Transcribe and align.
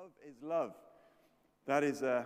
Love 0.00 0.12
is 0.28 0.42
love. 0.44 0.74
That 1.66 1.82
is 1.82 2.04
uh, 2.04 2.22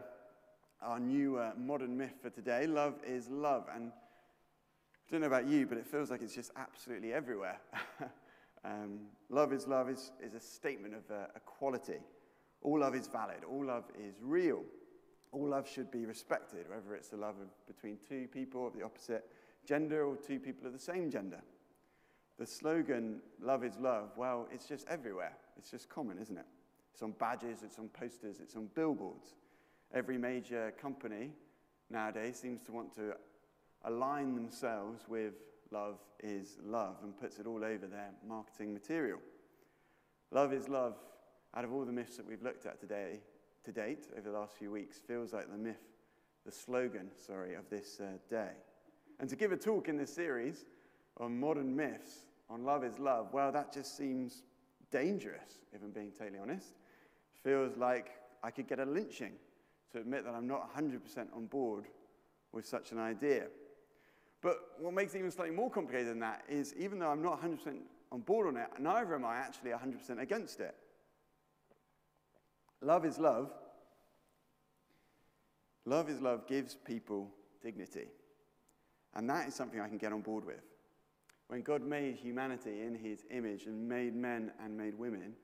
our 0.83 1.01
new 1.01 1.38
uh, 1.38 1.53
modern 1.57 1.96
myth 1.96 2.12
for 2.21 2.29
today. 2.29 2.67
Love 2.67 2.96
is 3.06 3.30
love. 3.30 3.64
And 3.75 3.92
I 3.92 5.10
don't 5.10 5.22
know 5.22 5.27
about 5.27 5.46
you, 5.48 5.67
but 5.67 5.79
it 5.79 5.87
feels 5.87 6.11
like 6.11 6.21
it's 6.21 6.35
just 6.35 6.50
absolutely 6.54 7.14
everywhere. 7.14 7.58
um, 8.64 8.98
love 9.30 9.54
is 9.54 9.66
love 9.66 9.88
is, 9.88 10.12
is 10.22 10.35
a 10.35 10.40
statement 10.40 10.93
of 10.93 11.11
uh, 11.11 11.27
equality. 11.35 12.00
All 12.61 12.80
love 12.80 12.95
is 12.95 13.06
valid, 13.06 13.38
all 13.49 13.65
love 13.65 13.85
is 13.99 14.17
real. 14.21 14.65
All 15.31 15.49
love 15.49 15.67
should 15.67 15.91
be 15.91 16.05
respected, 16.05 16.66
whether 16.69 16.95
it's 16.95 17.09
the 17.09 17.16
love 17.16 17.37
of, 17.41 17.75
between 17.75 17.97
two 18.07 18.29
people 18.30 18.66
of 18.66 18.75
the 18.75 18.83
opposite 18.83 19.25
gender 19.66 20.05
or 20.05 20.16
two 20.16 20.39
people 20.39 20.66
of 20.66 20.75
the 20.75 20.79
same 20.79 21.11
gender. 21.11 21.41
The 22.39 22.45
slogan, 22.45 23.20
love 23.41 23.65
is 23.65 23.79
love, 23.79 24.11
well, 24.15 24.47
it's 24.52 24.66
just 24.66 24.87
everywhere. 24.89 25.39
It's 25.57 25.70
just 25.70 25.89
common, 25.89 26.19
isn't 26.19 26.37
it? 26.37 26.47
It's 26.93 27.02
on 27.02 27.12
badges, 27.12 27.62
it's 27.62 27.79
on 27.79 27.88
posters, 27.88 28.41
it's 28.41 28.55
on 28.55 28.69
billboards. 28.75 29.35
Every 29.95 30.19
major 30.19 30.73
company 30.80 31.30
nowadays 31.91 32.39
seems 32.39 32.62
to 32.62 32.73
want 32.73 32.95
to 32.97 33.15
align 33.85 34.35
themselves 34.35 35.05
with 35.09 35.35
love 35.71 35.99
is 36.23 36.59
love 36.65 36.97
and 37.02 37.19
puts 37.19 37.39
it 37.39 37.47
all 37.47 37.65
over 37.65 37.87
their 37.87 38.11
marketing 38.27 38.73
material. 38.73 39.19
Love 40.30 40.52
is 40.52 40.69
love, 40.69 40.97
out 41.55 41.65
of 41.65 41.73
all 41.73 41.85
the 41.85 41.93
myths 41.93 42.16
that 42.16 42.27
we've 42.27 42.43
looked 42.43 42.66
at 42.66 42.79
today, 42.80 43.21
to 43.65 43.73
date, 43.73 44.07
over 44.16 44.30
the 44.30 44.38
last 44.38 44.55
few 44.57 44.71
weeks, 44.71 44.99
feels 44.99 45.33
like 45.33 45.51
the 45.51 45.59
myth, 45.59 45.83
the 46.45 46.52
slogan, 46.52 47.09
sorry, 47.16 47.55
of 47.55 47.69
this 47.71 48.01
uh, 48.01 48.19
day. 48.29 48.51
And 49.21 49.29
to 49.29 49.37
give 49.37 49.52
a 49.52 49.57
talk 49.57 49.88
in 49.88 49.97
this 49.97 50.13
series 50.13 50.65
on 51.19 51.38
modern 51.38 51.74
myths, 51.74 52.24
on 52.51 52.65
love 52.65 52.85
is 52.85 52.99
love, 52.99 53.33
well, 53.33 53.52
that 53.52 53.73
just 53.73 53.97
seems 53.97 54.43
dangerous, 54.91 55.61
if 55.73 55.83
I'm 55.83 55.91
being 55.91 56.13
totally 56.19 56.38
honest 56.38 56.74
feels 57.42 57.77
like 57.77 58.10
I 58.42 58.51
could 58.51 58.69
get 58.69 58.78
a 58.78 58.84
lynching 58.84 59.32
to 59.92 60.01
admit 60.01 60.24
that 60.24 60.34
I'm 60.34 60.46
not 60.46 60.74
100% 60.77 61.01
on 61.35 61.46
board 61.46 61.87
with 62.52 62.66
such 62.66 62.93
an 62.93 62.99
idea. 62.99 63.46
But 64.40 64.58
what 64.78 64.92
makes 64.92 65.14
it 65.14 65.18
even 65.18 65.30
slightly 65.30 65.54
more 65.54 65.70
complicated 65.70 66.08
than 66.08 66.20
that 66.20 66.42
is 66.48 66.74
even 66.76 66.98
though 66.98 67.08
I'm 67.08 67.22
not 67.22 67.40
100% 67.40 67.78
on 68.10 68.20
board 68.20 68.48
on 68.48 68.56
it, 68.56 68.68
neither 68.78 69.14
am 69.14 69.24
I 69.24 69.36
actually 69.36 69.70
100% 69.70 70.20
against 70.20 70.60
it. 70.60 70.74
Love 72.80 73.04
is 73.04 73.18
love. 73.18 73.50
Love 75.84 76.10
is 76.10 76.20
love 76.20 76.46
gives 76.46 76.74
people 76.74 77.30
dignity. 77.62 78.08
And 79.14 79.28
that 79.30 79.48
is 79.48 79.54
something 79.54 79.80
I 79.80 79.88
can 79.88 79.98
get 79.98 80.12
on 80.12 80.20
board 80.20 80.44
with. 80.44 80.62
When 81.48 81.62
God 81.62 81.82
made 81.82 82.16
humanity 82.16 82.80
in 82.80 82.94
his 82.94 83.24
image 83.30 83.66
and 83.66 83.88
made 83.88 84.14
men 84.14 84.52
and 84.62 84.77
made 84.77 84.98
women, 84.98 85.34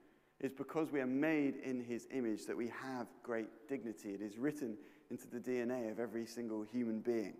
is 0.40 0.52
because 0.52 0.92
we 0.92 1.00
are 1.00 1.06
made 1.06 1.56
in 1.64 1.82
his 1.82 2.06
image 2.12 2.46
that 2.46 2.56
we 2.56 2.68
have 2.68 3.06
great 3.22 3.48
dignity. 3.68 4.10
It 4.14 4.22
is 4.22 4.38
written 4.38 4.76
into 5.10 5.26
the 5.26 5.40
DNA 5.40 5.90
of 5.90 5.98
every 5.98 6.26
single 6.26 6.62
human 6.62 7.00
being. 7.00 7.34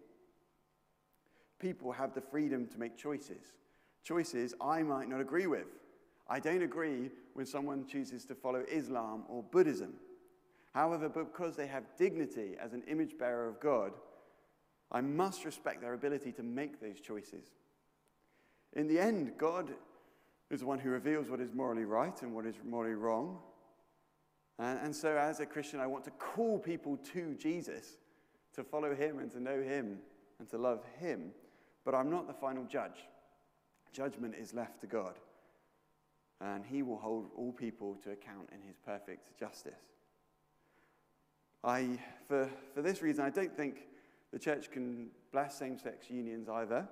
People 1.60 1.92
have 1.92 2.14
the 2.14 2.20
freedom 2.20 2.66
to 2.66 2.78
make 2.78 2.96
choices. 2.96 3.54
Choices 4.02 4.54
I 4.60 4.82
might 4.82 5.08
not 5.08 5.20
agree 5.20 5.46
with. 5.46 5.66
I 6.28 6.40
don't 6.40 6.62
agree 6.62 7.10
when 7.34 7.46
someone 7.46 7.86
chooses 7.86 8.24
to 8.26 8.34
follow 8.34 8.64
Islam 8.70 9.24
or 9.28 9.42
Buddhism. 9.42 9.94
However, 10.74 11.08
because 11.08 11.56
they 11.56 11.66
have 11.66 11.84
dignity 11.96 12.56
as 12.60 12.72
an 12.72 12.82
image 12.88 13.16
bearer 13.18 13.48
of 13.48 13.60
God, 13.60 13.92
I 14.90 15.00
must 15.00 15.44
respect 15.44 15.80
their 15.80 15.94
ability 15.94 16.32
to 16.32 16.42
make 16.42 16.80
those 16.80 17.00
choices. 17.00 17.46
In 18.74 18.86
the 18.86 18.98
end, 18.98 19.32
God 19.38 19.70
is 20.50 20.60
the 20.60 20.66
one 20.66 20.78
who 20.78 20.90
reveals 20.90 21.28
what 21.28 21.40
is 21.40 21.52
morally 21.52 21.84
right 21.84 22.20
and 22.22 22.34
what 22.34 22.46
is 22.46 22.54
morally 22.64 22.94
wrong. 22.94 23.38
And, 24.58 24.78
and 24.80 24.96
so, 24.96 25.16
as 25.16 25.40
a 25.40 25.46
Christian, 25.46 25.80
I 25.80 25.86
want 25.86 26.04
to 26.04 26.10
call 26.12 26.58
people 26.58 26.96
to 27.12 27.34
Jesus, 27.34 27.98
to 28.54 28.64
follow 28.64 28.94
him 28.94 29.18
and 29.18 29.30
to 29.32 29.40
know 29.40 29.62
him 29.62 29.98
and 30.38 30.48
to 30.50 30.58
love 30.58 30.82
him. 30.98 31.32
But 31.84 31.94
I'm 31.94 32.10
not 32.10 32.26
the 32.26 32.34
final 32.34 32.64
judge. 32.64 33.06
Judgment 33.92 34.34
is 34.38 34.54
left 34.54 34.80
to 34.80 34.86
God. 34.86 35.14
And 36.40 36.64
he 36.64 36.82
will 36.82 36.98
hold 36.98 37.28
all 37.36 37.52
people 37.52 37.96
to 38.04 38.10
account 38.10 38.48
in 38.52 38.66
his 38.66 38.76
perfect 38.78 39.38
justice. 39.38 39.80
I, 41.64 41.98
for, 42.28 42.48
for 42.74 42.82
this 42.82 43.02
reason, 43.02 43.24
I 43.24 43.30
don't 43.30 43.56
think 43.56 43.88
the 44.32 44.38
church 44.38 44.70
can 44.70 45.08
bless 45.32 45.58
same 45.58 45.78
sex 45.78 46.10
unions 46.10 46.48
either. 46.48 46.86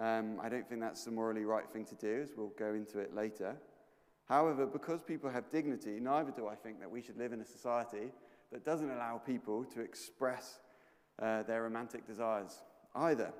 Um, 0.00 0.38
I 0.40 0.48
don't 0.48 0.68
think 0.68 0.80
that's 0.80 1.04
the 1.04 1.10
morally 1.10 1.44
right 1.44 1.68
thing 1.68 1.84
to 1.86 1.94
do, 1.96 2.20
as 2.22 2.30
we'll 2.36 2.52
go 2.58 2.74
into 2.74 3.00
it 3.00 3.14
later. 3.14 3.56
However, 4.26 4.66
because 4.66 5.02
people 5.02 5.30
have 5.30 5.50
dignity, 5.50 5.98
neither 6.00 6.30
do 6.30 6.46
I 6.46 6.54
think 6.54 6.80
that 6.80 6.90
we 6.90 7.02
should 7.02 7.16
live 7.16 7.32
in 7.32 7.40
a 7.40 7.44
society 7.44 8.12
that 8.52 8.64
doesn't 8.64 8.90
allow 8.90 9.18
people 9.18 9.64
to 9.64 9.80
express 9.80 10.60
uh, 11.20 11.42
their 11.44 11.62
romantic 11.62 12.06
desires 12.06 12.62
either. 12.94 13.32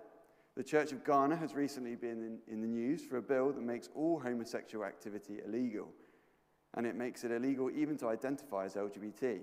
The 0.56 0.64
Church 0.64 0.90
of 0.90 1.04
Ghana 1.04 1.36
has 1.36 1.54
recently 1.54 1.94
been 1.94 2.40
in, 2.48 2.52
in 2.52 2.60
the 2.60 2.66
news 2.66 3.04
for 3.04 3.18
a 3.18 3.22
bill 3.22 3.52
that 3.52 3.62
makes 3.62 3.88
all 3.94 4.18
homosexual 4.18 4.84
activity 4.84 5.38
illegal, 5.46 5.88
and 6.74 6.84
it 6.84 6.96
makes 6.96 7.22
it 7.22 7.30
illegal 7.30 7.70
even 7.70 7.96
to 7.98 8.08
identify 8.08 8.64
as 8.64 8.74
LGBT. 8.74 9.40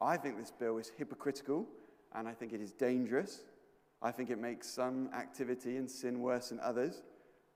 I 0.00 0.16
think 0.16 0.38
this 0.38 0.52
bill 0.52 0.78
is 0.78 0.92
hypocritical, 0.96 1.66
and 2.14 2.28
I 2.28 2.32
think 2.32 2.52
it 2.52 2.60
is 2.60 2.72
dangerous. 2.72 3.40
I 4.02 4.10
think 4.10 4.30
it 4.30 4.38
makes 4.38 4.68
some 4.68 5.10
activity 5.14 5.76
and 5.76 5.90
sin 5.90 6.20
worse 6.20 6.48
than 6.48 6.60
others. 6.60 7.02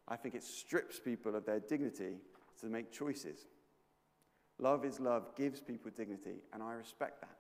I 0.07 0.17
think 0.17 0.35
it 0.35 0.43
strips 0.43 0.99
people 0.99 1.35
of 1.35 1.47
their 1.47 1.61
dignity 1.61 2.17
to 2.61 2.67
make 2.67 2.93
choices. 2.93 3.47
Love 4.59 4.85
is 4.85 5.01
love, 5.01 5.35
gives 5.37 5.61
people 5.61 5.91
dignity, 5.97 6.43
and 6.53 6.63
I 6.63 6.73
respect 6.73 7.21
that. 7.23 7.37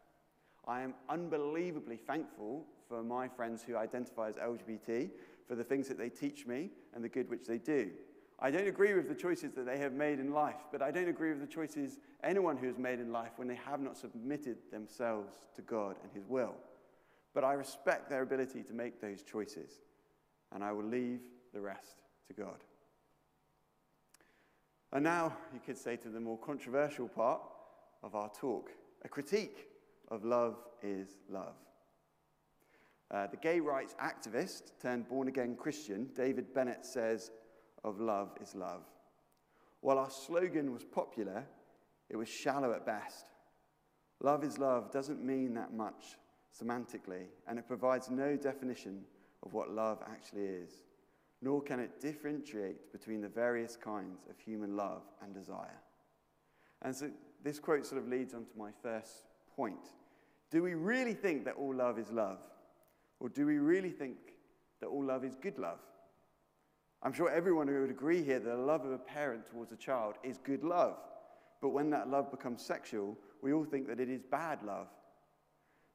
I 0.66 0.80
am 0.80 0.94
unbelievably 1.08 1.98
thankful 1.98 2.64
for 2.88 3.02
my 3.02 3.28
friends 3.28 3.62
who 3.62 3.76
identify 3.76 4.30
as 4.30 4.36
LGBT, 4.36 5.10
for 5.46 5.54
the 5.54 5.64
things 5.64 5.88
that 5.88 5.98
they 5.98 6.08
teach 6.08 6.46
me 6.46 6.70
and 6.94 7.04
the 7.04 7.08
good 7.08 7.28
which 7.28 7.46
they 7.46 7.58
do. 7.58 7.90
I 8.40 8.50
don't 8.50 8.66
agree 8.66 8.94
with 8.94 9.08
the 9.08 9.14
choices 9.14 9.52
that 9.54 9.66
they 9.66 9.78
have 9.78 9.92
made 9.92 10.18
in 10.18 10.32
life, 10.32 10.64
but 10.72 10.82
I 10.82 10.90
don't 10.90 11.08
agree 11.08 11.30
with 11.30 11.40
the 11.40 11.46
choices 11.46 11.98
anyone 12.22 12.56
who 12.56 12.66
has 12.66 12.78
made 12.78 12.98
in 12.98 13.12
life 13.12 13.32
when 13.36 13.46
they 13.46 13.54
have 13.54 13.80
not 13.80 13.96
submitted 13.96 14.56
themselves 14.72 15.34
to 15.54 15.62
God 15.62 15.96
and 16.02 16.10
His 16.12 16.24
will. 16.28 16.54
But 17.34 17.44
I 17.44 17.54
respect 17.54 18.08
their 18.08 18.22
ability 18.22 18.62
to 18.62 18.72
make 18.72 19.00
those 19.00 19.22
choices, 19.22 19.80
and 20.52 20.62
I 20.62 20.72
will 20.72 20.84
leave 20.84 21.20
the 21.52 21.60
rest 21.60 21.96
to 22.28 22.32
God. 22.32 22.62
And 24.92 25.02
now 25.02 25.36
you 25.52 25.60
could 25.64 25.76
say 25.76 25.96
to 25.96 26.08
the 26.08 26.20
more 26.20 26.38
controversial 26.38 27.08
part 27.08 27.42
of 28.02 28.14
our 28.14 28.30
talk 28.30 28.70
a 29.04 29.08
critique 29.08 29.66
of 30.08 30.24
love 30.24 30.56
is 30.82 31.16
love. 31.28 31.56
Uh, 33.10 33.26
the 33.26 33.36
gay 33.36 33.60
rights 33.60 33.94
activist 34.02 34.72
turned 34.80 35.08
born 35.08 35.28
again 35.28 35.56
Christian, 35.56 36.08
David 36.16 36.54
Bennett 36.54 36.86
says 36.86 37.30
of 37.82 38.00
love 38.00 38.30
is 38.40 38.54
love. 38.54 38.82
While 39.80 39.98
our 39.98 40.10
slogan 40.10 40.72
was 40.72 40.84
popular, 40.84 41.44
it 42.08 42.16
was 42.16 42.28
shallow 42.28 42.72
at 42.72 42.86
best. 42.86 43.26
Love 44.20 44.42
is 44.42 44.58
love 44.58 44.90
doesn't 44.90 45.22
mean 45.22 45.54
that 45.54 45.74
much 45.74 46.16
semantically, 46.58 47.26
and 47.48 47.58
it 47.58 47.66
provides 47.66 48.10
no 48.10 48.36
definition 48.36 49.02
of 49.44 49.52
what 49.52 49.70
love 49.70 50.02
actually 50.06 50.44
is, 50.44 50.82
nor 51.42 51.60
can 51.60 51.80
it 51.80 52.00
differentiate 52.00 52.92
between 52.92 53.20
the 53.20 53.28
various 53.28 53.76
kinds 53.76 54.26
of 54.30 54.38
human 54.38 54.76
love 54.76 55.02
and 55.22 55.34
desire. 55.34 55.80
And 56.82 56.94
so 56.94 57.10
this 57.42 57.58
quote 57.58 57.86
sort 57.86 58.00
of 58.00 58.08
leads 58.08 58.34
on 58.34 58.44
to 58.46 58.58
my 58.58 58.70
first 58.82 59.24
point. 59.54 59.90
Do 60.50 60.62
we 60.62 60.74
really 60.74 61.14
think 61.14 61.44
that 61.44 61.56
all 61.56 61.74
love 61.74 61.98
is 61.98 62.10
love? 62.10 62.38
Or 63.20 63.28
do 63.28 63.46
we 63.46 63.58
really 63.58 63.90
think 63.90 64.16
that 64.80 64.86
all 64.86 65.04
love 65.04 65.24
is 65.24 65.34
good 65.34 65.58
love? 65.58 65.80
I'm 67.02 67.12
sure 67.12 67.30
everyone 67.30 67.66
would 67.66 67.90
agree 67.90 68.22
here 68.22 68.38
that 68.38 68.48
the 68.48 68.56
love 68.56 68.84
of 68.84 68.92
a 68.92 68.98
parent 68.98 69.46
towards 69.46 69.72
a 69.72 69.76
child 69.76 70.14
is 70.22 70.38
good 70.38 70.64
love. 70.64 70.96
But 71.60 71.70
when 71.70 71.90
that 71.90 72.08
love 72.08 72.30
becomes 72.30 72.62
sexual, 72.62 73.18
we 73.42 73.52
all 73.52 73.64
think 73.64 73.86
that 73.88 74.00
it 74.00 74.08
is 74.08 74.22
bad 74.22 74.62
love. 74.62 74.88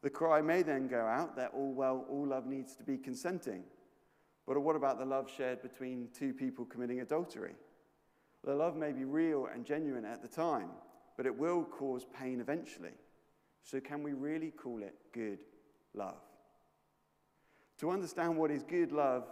The 0.01 0.09
cry 0.09 0.41
may 0.41 0.61
then 0.61 0.87
go 0.87 1.05
out 1.05 1.35
that 1.35 1.51
all 1.53 1.73
well, 1.73 2.05
all 2.09 2.27
love 2.27 2.45
needs 2.45 2.75
to 2.75 2.83
be 2.83 2.97
consenting. 2.97 3.63
But 4.47 4.59
what 4.61 4.75
about 4.75 4.97
the 4.97 5.05
love 5.05 5.29
shared 5.29 5.61
between 5.61 6.09
two 6.17 6.33
people 6.33 6.65
committing 6.65 7.01
adultery? 7.01 7.55
The 8.43 8.55
love 8.55 8.75
may 8.75 8.93
be 8.93 9.03
real 9.03 9.47
and 9.53 9.65
genuine 9.65 10.05
at 10.05 10.21
the 10.21 10.27
time, 10.27 10.69
but 11.17 11.25
it 11.25 11.37
will 11.37 11.65
cause 11.65 12.05
pain 12.17 12.39
eventually. 12.39 12.93
So, 13.63 13.79
can 13.81 14.01
we 14.01 14.13
really 14.13 14.51
call 14.51 14.81
it 14.81 14.95
good 15.13 15.39
love? 15.93 16.21
To 17.79 17.91
understand 17.91 18.37
what 18.37 18.51
is 18.51 18.63
good 18.63 18.91
love 18.91 19.25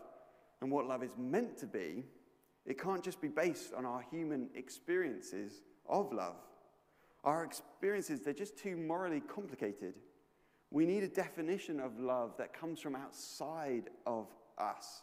and 0.62 0.70
what 0.70 0.86
love 0.86 1.04
is 1.04 1.12
meant 1.18 1.58
to 1.60 1.66
be, 1.66 2.04
it 2.66 2.80
can't 2.80 3.04
just 3.04 3.22
be 3.22 3.30
based 3.30 3.74
on 3.74 3.86
our 3.86 4.04
human 4.12 4.50
experiences 4.54 5.62
of 5.88 6.12
love. 6.12 6.36
Our 7.24 7.46
experiences, 7.46 8.22
they're 8.22 8.34
just 8.34 8.58
too 8.58 8.76
morally 8.76 9.22
complicated 9.22 9.94
we 10.72 10.86
need 10.86 11.04
a 11.04 11.08
definition 11.08 11.80
of 11.80 12.00
love 12.00 12.36
that 12.38 12.54
comes 12.54 12.80
from 12.80 12.96
outside 12.96 13.90
of 14.06 14.28
us 14.58 15.02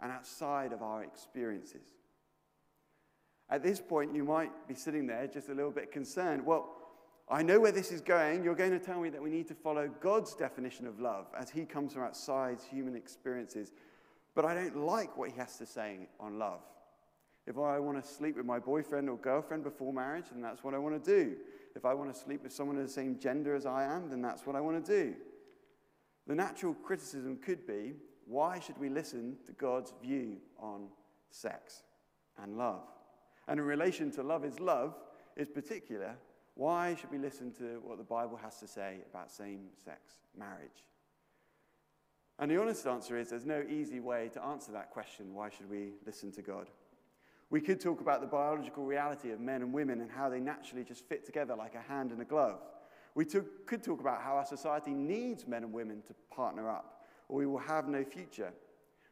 and 0.00 0.12
outside 0.12 0.72
of 0.72 0.82
our 0.82 1.02
experiences. 1.02 1.86
At 3.50 3.62
this 3.62 3.80
point, 3.80 4.14
you 4.14 4.24
might 4.24 4.50
be 4.68 4.74
sitting 4.74 5.06
there 5.06 5.26
just 5.26 5.48
a 5.48 5.54
little 5.54 5.70
bit 5.70 5.90
concerned. 5.90 6.44
Well, 6.44 6.74
I 7.30 7.42
know 7.42 7.60
where 7.60 7.72
this 7.72 7.90
is 7.90 8.00
going. 8.00 8.44
You're 8.44 8.54
going 8.54 8.70
to 8.70 8.78
tell 8.78 9.00
me 9.00 9.08
that 9.10 9.22
we 9.22 9.30
need 9.30 9.48
to 9.48 9.54
follow 9.54 9.88
God's 10.00 10.34
definition 10.34 10.86
of 10.86 11.00
love 11.00 11.26
as 11.38 11.48
He 11.50 11.64
comes 11.64 11.94
from 11.94 12.02
outside 12.02 12.58
human 12.70 12.94
experiences. 12.94 13.72
But 14.34 14.44
I 14.44 14.54
don't 14.54 14.76
like 14.76 15.16
what 15.16 15.30
He 15.30 15.36
has 15.38 15.56
to 15.58 15.66
say 15.66 16.08
on 16.20 16.38
love. 16.38 16.60
If 17.46 17.58
I 17.58 17.78
want 17.78 18.02
to 18.02 18.08
sleep 18.08 18.36
with 18.36 18.44
my 18.44 18.58
boyfriend 18.58 19.08
or 19.08 19.16
girlfriend 19.16 19.64
before 19.64 19.92
marriage, 19.92 20.26
then 20.30 20.42
that's 20.42 20.62
what 20.62 20.74
I 20.74 20.78
want 20.78 21.02
to 21.02 21.10
do. 21.10 21.36
If 21.78 21.84
I 21.84 21.94
want 21.94 22.12
to 22.12 22.20
sleep 22.20 22.42
with 22.42 22.52
someone 22.52 22.76
of 22.76 22.82
the 22.82 22.92
same 22.92 23.20
gender 23.20 23.54
as 23.54 23.64
I 23.64 23.84
am, 23.84 24.10
then 24.10 24.20
that's 24.20 24.44
what 24.44 24.56
I 24.56 24.60
want 24.60 24.84
to 24.84 25.04
do. 25.04 25.14
The 26.26 26.34
natural 26.34 26.74
criticism 26.74 27.36
could 27.36 27.68
be 27.68 27.92
why 28.26 28.58
should 28.58 28.76
we 28.78 28.88
listen 28.88 29.36
to 29.46 29.52
God's 29.52 29.94
view 30.02 30.38
on 30.58 30.88
sex 31.30 31.84
and 32.42 32.58
love? 32.58 32.82
And 33.46 33.60
in 33.60 33.64
relation 33.64 34.10
to 34.10 34.24
love 34.24 34.44
is 34.44 34.58
love, 34.58 34.96
is 35.36 35.48
particular, 35.48 36.16
why 36.54 36.96
should 36.96 37.12
we 37.12 37.18
listen 37.18 37.52
to 37.52 37.80
what 37.84 37.96
the 37.96 38.02
Bible 38.02 38.36
has 38.42 38.58
to 38.58 38.66
say 38.66 38.98
about 39.08 39.30
same 39.30 39.68
sex 39.84 40.14
marriage? 40.36 40.84
And 42.40 42.50
the 42.50 42.60
honest 42.60 42.88
answer 42.88 43.16
is 43.16 43.30
there's 43.30 43.46
no 43.46 43.62
easy 43.70 44.00
way 44.00 44.30
to 44.34 44.42
answer 44.42 44.72
that 44.72 44.90
question 44.90 45.32
why 45.32 45.48
should 45.48 45.70
we 45.70 45.92
listen 46.04 46.32
to 46.32 46.42
God? 46.42 46.70
We 47.50 47.60
could 47.60 47.80
talk 47.80 48.00
about 48.00 48.20
the 48.20 48.26
biological 48.26 48.84
reality 48.84 49.30
of 49.30 49.40
men 49.40 49.62
and 49.62 49.72
women 49.72 50.00
and 50.00 50.10
how 50.10 50.28
they 50.28 50.40
naturally 50.40 50.84
just 50.84 51.08
fit 51.08 51.24
together 51.24 51.56
like 51.56 51.74
a 51.74 51.80
hand 51.80 52.12
and 52.12 52.20
a 52.20 52.24
glove. 52.24 52.60
We 53.14 53.24
could 53.24 53.82
talk 53.82 54.00
about 54.00 54.20
how 54.20 54.36
our 54.36 54.44
society 54.44 54.92
needs 54.92 55.46
men 55.46 55.64
and 55.64 55.72
women 55.72 56.02
to 56.06 56.14
partner 56.34 56.70
up, 56.70 57.04
or 57.28 57.38
we 57.38 57.46
will 57.46 57.58
have 57.58 57.88
no 57.88 58.04
future. 58.04 58.52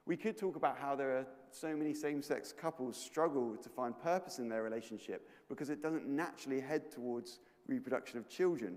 We 0.05 0.17
could 0.17 0.37
talk 0.37 0.55
about 0.55 0.79
how 0.79 0.94
there 0.94 1.17
are 1.17 1.27
so 1.50 1.75
many 1.75 1.94
same 1.94 2.23
sex 2.23 2.53
couples 2.53 2.97
struggle 2.97 3.56
to 3.56 3.69
find 3.69 3.99
purpose 3.99 4.39
in 4.39 4.49
their 4.49 4.62
relationship 4.62 5.29
because 5.49 5.71
it 5.71 5.82
doesn't 5.82 6.06
naturally 6.06 6.61
head 6.61 6.93
towards 6.93 7.41
reproduction 7.67 8.19
of 8.19 8.29
children. 8.29 8.77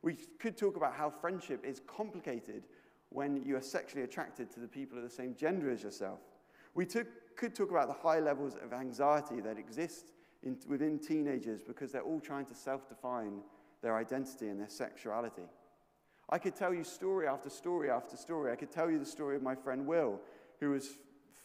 We 0.00 0.14
could 0.38 0.56
talk 0.56 0.76
about 0.76 0.94
how 0.94 1.10
friendship 1.10 1.64
is 1.64 1.82
complicated 1.86 2.62
when 3.10 3.42
you 3.44 3.56
are 3.56 3.62
sexually 3.62 4.04
attracted 4.04 4.50
to 4.52 4.60
the 4.60 4.68
people 4.68 4.96
of 4.96 5.04
the 5.04 5.10
same 5.10 5.34
gender 5.34 5.70
as 5.70 5.82
yourself. 5.82 6.20
We 6.74 6.86
took, 6.86 7.06
could 7.36 7.54
talk 7.54 7.70
about 7.70 7.88
the 7.88 7.94
high 7.94 8.20
levels 8.20 8.56
of 8.62 8.72
anxiety 8.72 9.40
that 9.40 9.58
exist 9.58 10.12
in, 10.42 10.56
within 10.68 10.98
teenagers 10.98 11.62
because 11.62 11.92
they're 11.92 12.02
all 12.02 12.20
trying 12.20 12.46
to 12.46 12.54
self 12.54 12.88
define 12.88 13.40
their 13.82 13.96
identity 13.96 14.48
and 14.48 14.60
their 14.60 14.68
sexuality. 14.68 15.42
I 16.30 16.38
could 16.38 16.56
tell 16.56 16.72
you 16.72 16.84
story 16.84 17.26
after 17.26 17.50
story 17.50 17.90
after 17.90 18.16
story. 18.16 18.52
I 18.52 18.56
could 18.56 18.70
tell 18.70 18.90
you 18.90 18.98
the 18.98 19.04
story 19.04 19.36
of 19.36 19.42
my 19.42 19.54
friend 19.54 19.86
Will, 19.86 20.20
who 20.60 20.70
was 20.70 20.88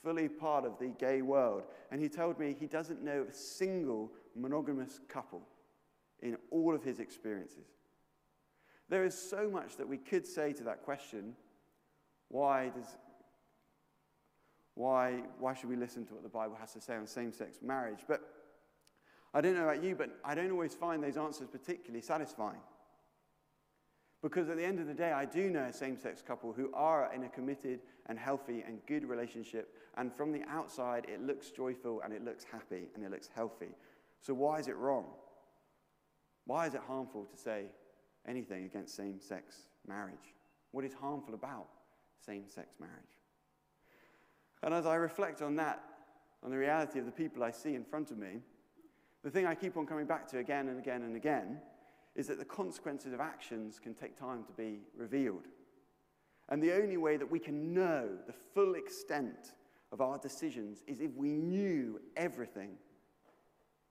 fully 0.03 0.29
part 0.29 0.65
of 0.65 0.77
the 0.79 0.87
gay 0.87 1.21
world. 1.21 1.63
And 1.91 1.99
he 2.01 2.07
told 2.07 2.39
me 2.39 2.55
he 2.57 2.67
doesn't 2.67 3.03
know 3.03 3.25
a 3.29 3.33
single 3.33 4.11
monogamous 4.35 4.99
couple 5.09 5.41
in 6.21 6.37
all 6.51 6.73
of 6.73 6.83
his 6.83 6.99
experiences. 6.99 7.67
There 8.89 9.03
is 9.03 9.17
so 9.17 9.49
much 9.49 9.75
that 9.77 9.87
we 9.87 9.97
could 9.97 10.25
say 10.25 10.53
to 10.53 10.63
that 10.63 10.83
question 10.83 11.35
why, 12.29 12.69
does, 12.69 12.97
why, 14.77 15.23
why 15.39 15.55
should 15.55 15.69
we 15.69 15.75
listen 15.75 16.05
to 16.05 16.13
what 16.13 16.21
the 16.21 16.29
Bible 16.29 16.55
has 16.59 16.71
to 16.73 16.81
say 16.81 16.95
on 16.95 17.07
same 17.07 17.33
sex 17.33 17.57
marriage? 17.63 18.01
But 18.07 18.21
I 19.33 19.41
don't 19.41 19.55
know 19.55 19.63
about 19.63 19.83
you, 19.83 19.95
but 19.95 20.11
I 20.23 20.35
don't 20.35 20.51
always 20.51 20.75
find 20.75 21.03
those 21.03 21.17
answers 21.17 21.47
particularly 21.47 22.03
satisfying. 22.03 22.61
Because 24.21 24.49
at 24.49 24.57
the 24.57 24.63
end 24.63 24.79
of 24.79 24.85
the 24.85 24.93
day, 24.93 25.11
I 25.11 25.25
do 25.25 25.49
know 25.49 25.63
a 25.63 25.73
same 25.73 25.97
sex 25.97 26.21
couple 26.21 26.53
who 26.53 26.71
are 26.75 27.11
in 27.11 27.23
a 27.23 27.29
committed 27.29 27.79
and 28.05 28.19
healthy 28.19 28.63
and 28.67 28.79
good 28.85 29.03
relationship. 29.03 29.73
And 29.97 30.13
from 30.13 30.31
the 30.31 30.43
outside, 30.47 31.07
it 31.11 31.25
looks 31.25 31.49
joyful 31.49 32.01
and 32.01 32.13
it 32.13 32.23
looks 32.23 32.43
happy 32.43 32.89
and 32.93 33.03
it 33.03 33.09
looks 33.09 33.29
healthy. 33.33 33.69
So, 34.21 34.35
why 34.35 34.59
is 34.59 34.67
it 34.67 34.75
wrong? 34.75 35.05
Why 36.45 36.67
is 36.67 36.75
it 36.75 36.81
harmful 36.87 37.25
to 37.25 37.35
say 37.35 37.65
anything 38.27 38.65
against 38.65 38.95
same 38.95 39.19
sex 39.19 39.55
marriage? 39.87 40.35
What 40.71 40.85
is 40.85 40.93
harmful 40.93 41.33
about 41.33 41.67
same 42.23 42.43
sex 42.47 42.75
marriage? 42.79 43.16
And 44.63 44.73
as 44.73 44.85
I 44.85 44.95
reflect 44.95 45.41
on 45.41 45.55
that, 45.57 45.83
on 46.43 46.51
the 46.51 46.57
reality 46.57 46.99
of 46.99 47.05
the 47.05 47.11
people 47.11 47.43
I 47.43 47.51
see 47.51 47.75
in 47.75 47.83
front 47.83 48.11
of 48.11 48.17
me, 48.17 48.41
the 49.23 49.29
thing 49.29 49.45
I 49.45 49.55
keep 49.55 49.77
on 49.77 49.85
coming 49.85 50.05
back 50.05 50.27
to 50.29 50.39
again 50.39 50.69
and 50.69 50.79
again 50.79 51.03
and 51.03 51.15
again 51.15 51.59
is 52.15 52.27
that 52.27 52.39
the 52.39 52.45
consequences 52.45 53.13
of 53.13 53.19
actions 53.19 53.79
can 53.79 53.93
take 53.93 54.17
time 54.17 54.43
to 54.43 54.51
be 54.53 54.79
revealed. 54.95 55.47
And 56.49 56.61
the 56.61 56.73
only 56.73 56.97
way 56.97 57.17
that 57.17 57.29
we 57.29 57.39
can 57.39 57.73
know 57.73 58.09
the 58.25 58.33
full 58.53 58.75
extent 58.75 59.53
of 59.91 60.01
our 60.01 60.17
decisions 60.17 60.83
is 60.87 60.99
if 60.99 61.13
we 61.15 61.29
knew 61.29 61.99
everything, 62.15 62.71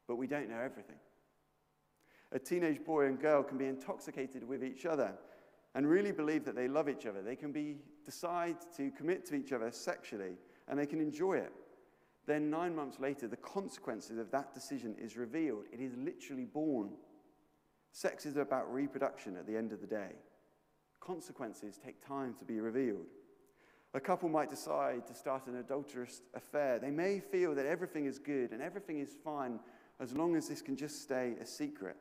but 0.08 0.16
we 0.16 0.26
don't 0.26 0.48
know 0.48 0.60
everything. 0.60 0.96
A 2.32 2.38
teenage 2.38 2.84
boy 2.84 3.06
and 3.06 3.20
girl 3.20 3.42
can 3.42 3.58
be 3.58 3.66
intoxicated 3.66 4.46
with 4.46 4.64
each 4.64 4.86
other 4.86 5.12
and 5.74 5.88
really 5.88 6.12
believe 6.12 6.44
that 6.44 6.56
they 6.56 6.68
love 6.68 6.88
each 6.88 7.06
other. 7.06 7.22
They 7.22 7.36
can 7.36 7.52
be, 7.52 7.76
decide 8.04 8.56
to 8.76 8.90
commit 8.90 9.26
to 9.26 9.34
each 9.34 9.52
other 9.52 9.70
sexually 9.70 10.36
and 10.68 10.78
they 10.78 10.86
can 10.86 11.00
enjoy 11.00 11.34
it. 11.34 11.52
Then, 12.26 12.50
nine 12.50 12.74
months 12.74 12.98
later, 12.98 13.28
the 13.28 13.36
consequences 13.36 14.18
of 14.18 14.30
that 14.32 14.52
decision 14.52 14.96
is 15.00 15.16
revealed. 15.16 15.64
It 15.72 15.80
is 15.80 15.96
literally 15.96 16.44
born. 16.44 16.90
Sex 17.92 18.26
is 18.26 18.36
about 18.36 18.72
reproduction 18.72 19.36
at 19.36 19.46
the 19.46 19.56
end 19.56 19.72
of 19.72 19.80
the 19.80 19.86
day. 19.86 20.10
Consequences 21.00 21.78
take 21.82 22.04
time 22.04 22.34
to 22.38 22.44
be 22.44 22.60
revealed. 22.60 23.06
A 23.94 24.00
couple 24.00 24.28
might 24.28 24.50
decide 24.50 25.06
to 25.06 25.14
start 25.14 25.46
an 25.46 25.56
adulterous 25.56 26.20
affair. 26.34 26.78
They 26.78 26.90
may 26.90 27.20
feel 27.20 27.54
that 27.54 27.64
everything 27.64 28.06
is 28.06 28.18
good 28.18 28.50
and 28.50 28.60
everything 28.60 28.98
is 28.98 29.14
fine 29.24 29.60
as 30.00 30.12
long 30.12 30.36
as 30.36 30.48
this 30.48 30.60
can 30.60 30.76
just 30.76 31.02
stay 31.02 31.34
a 31.40 31.46
secret. 31.46 31.96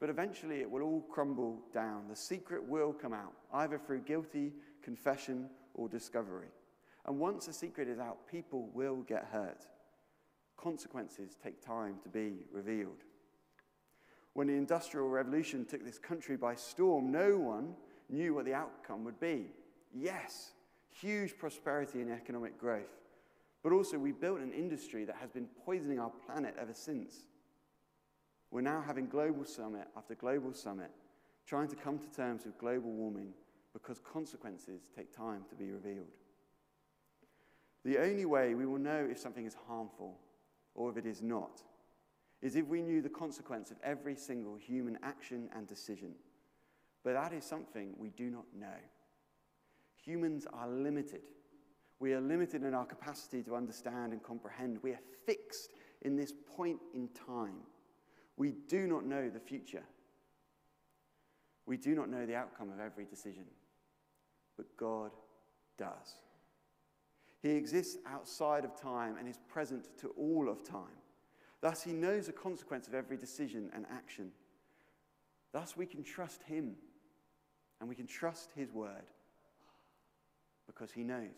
But 0.00 0.10
eventually 0.10 0.60
it 0.60 0.70
will 0.70 0.82
all 0.82 1.02
crumble 1.02 1.62
down. 1.72 2.08
The 2.08 2.16
secret 2.16 2.64
will 2.64 2.92
come 2.92 3.12
out, 3.12 3.34
either 3.52 3.78
through 3.78 4.00
guilty 4.00 4.52
confession 4.82 5.48
or 5.74 5.88
discovery. 5.88 6.48
And 7.06 7.18
once 7.18 7.48
a 7.48 7.52
secret 7.52 7.88
is 7.88 7.98
out, 7.98 8.26
people 8.30 8.70
will 8.72 9.02
get 9.02 9.28
hurt. 9.30 9.66
Consequences 10.56 11.36
take 11.42 11.64
time 11.64 11.96
to 12.02 12.08
be 12.08 12.46
revealed. 12.52 13.04
When 14.32 14.46
the 14.46 14.54
Industrial 14.54 15.08
Revolution 15.08 15.64
took 15.64 15.84
this 15.84 15.98
country 15.98 16.36
by 16.36 16.54
storm, 16.54 17.12
no 17.12 17.36
one 17.36 17.74
knew 18.08 18.34
what 18.34 18.46
the 18.46 18.54
outcome 18.54 19.04
would 19.04 19.20
be. 19.20 19.46
Yes, 19.94 20.52
huge 20.90 21.36
prosperity 21.38 22.00
and 22.00 22.10
economic 22.10 22.58
growth. 22.58 23.00
But 23.62 23.72
also, 23.72 23.98
we 23.98 24.12
built 24.12 24.40
an 24.40 24.52
industry 24.52 25.04
that 25.04 25.16
has 25.16 25.30
been 25.30 25.48
poisoning 25.64 25.98
our 25.98 26.12
planet 26.26 26.54
ever 26.60 26.74
since. 26.74 27.26
We're 28.50 28.60
now 28.60 28.82
having 28.86 29.06
global 29.06 29.44
summit 29.44 29.88
after 29.96 30.14
global 30.14 30.52
summit, 30.52 30.90
trying 31.46 31.68
to 31.68 31.76
come 31.76 31.98
to 31.98 32.08
terms 32.10 32.44
with 32.44 32.58
global 32.58 32.90
warming 32.90 33.32
because 33.72 34.00
consequences 34.00 34.82
take 34.94 35.14
time 35.14 35.42
to 35.48 35.54
be 35.54 35.70
revealed. 35.70 36.06
The 37.84 37.98
only 37.98 38.24
way 38.24 38.54
we 38.54 38.66
will 38.66 38.78
know 38.78 39.06
if 39.10 39.18
something 39.18 39.46
is 39.46 39.56
harmful 39.68 40.18
or 40.74 40.90
if 40.90 40.96
it 40.96 41.06
is 41.06 41.22
not 41.22 41.62
is 42.40 42.56
if 42.56 42.66
we 42.66 42.82
knew 42.82 43.00
the 43.00 43.08
consequence 43.08 43.70
of 43.70 43.76
every 43.82 44.16
single 44.16 44.56
human 44.56 44.98
action 45.02 45.48
and 45.56 45.66
decision. 45.66 46.12
But 47.02 47.14
that 47.14 47.32
is 47.32 47.44
something 47.44 47.94
we 47.98 48.10
do 48.10 48.30
not 48.30 48.44
know. 48.58 48.76
Humans 50.04 50.46
are 50.52 50.68
limited. 50.68 51.22
We 52.00 52.12
are 52.12 52.20
limited 52.20 52.62
in 52.62 52.74
our 52.74 52.84
capacity 52.84 53.42
to 53.44 53.54
understand 53.54 54.12
and 54.12 54.22
comprehend. 54.22 54.78
We 54.82 54.92
are 54.92 55.00
fixed 55.26 55.70
in 56.02 56.16
this 56.16 56.34
point 56.56 56.80
in 56.94 57.08
time. 57.26 57.60
We 58.36 58.52
do 58.68 58.86
not 58.86 59.06
know 59.06 59.30
the 59.30 59.40
future. 59.40 59.84
We 61.66 61.76
do 61.76 61.94
not 61.94 62.10
know 62.10 62.26
the 62.26 62.34
outcome 62.34 62.70
of 62.70 62.80
every 62.80 63.04
decision. 63.04 63.44
But 64.56 64.66
God 64.76 65.12
does. 65.78 66.14
He 67.44 67.50
exists 67.50 67.98
outside 68.06 68.64
of 68.64 68.74
time 68.74 69.16
and 69.18 69.28
is 69.28 69.38
present 69.48 69.98
to 69.98 70.08
all 70.16 70.48
of 70.48 70.66
time. 70.66 70.96
Thus, 71.60 71.82
he 71.82 71.92
knows 71.92 72.24
the 72.24 72.32
consequence 72.32 72.88
of 72.88 72.94
every 72.94 73.18
decision 73.18 73.70
and 73.74 73.84
action. 73.92 74.30
Thus, 75.52 75.76
we 75.76 75.84
can 75.84 76.02
trust 76.02 76.42
him 76.44 76.74
and 77.80 77.88
we 77.88 77.94
can 77.94 78.06
trust 78.06 78.48
his 78.56 78.72
word 78.72 79.10
because 80.66 80.90
he 80.90 81.04
knows. 81.04 81.36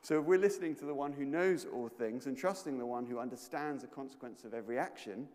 So, 0.00 0.18
if 0.18 0.24
we're 0.24 0.38
listening 0.38 0.76
to 0.76 0.86
the 0.86 0.94
one 0.94 1.12
who 1.12 1.26
knows 1.26 1.66
all 1.70 1.90
things 1.90 2.24
and 2.24 2.38
trusting 2.38 2.78
the 2.78 2.86
one 2.86 3.04
who 3.04 3.18
understands 3.18 3.82
the 3.82 3.88
consequence 3.88 4.44
of 4.44 4.54
every 4.54 4.78
action, 4.78 5.28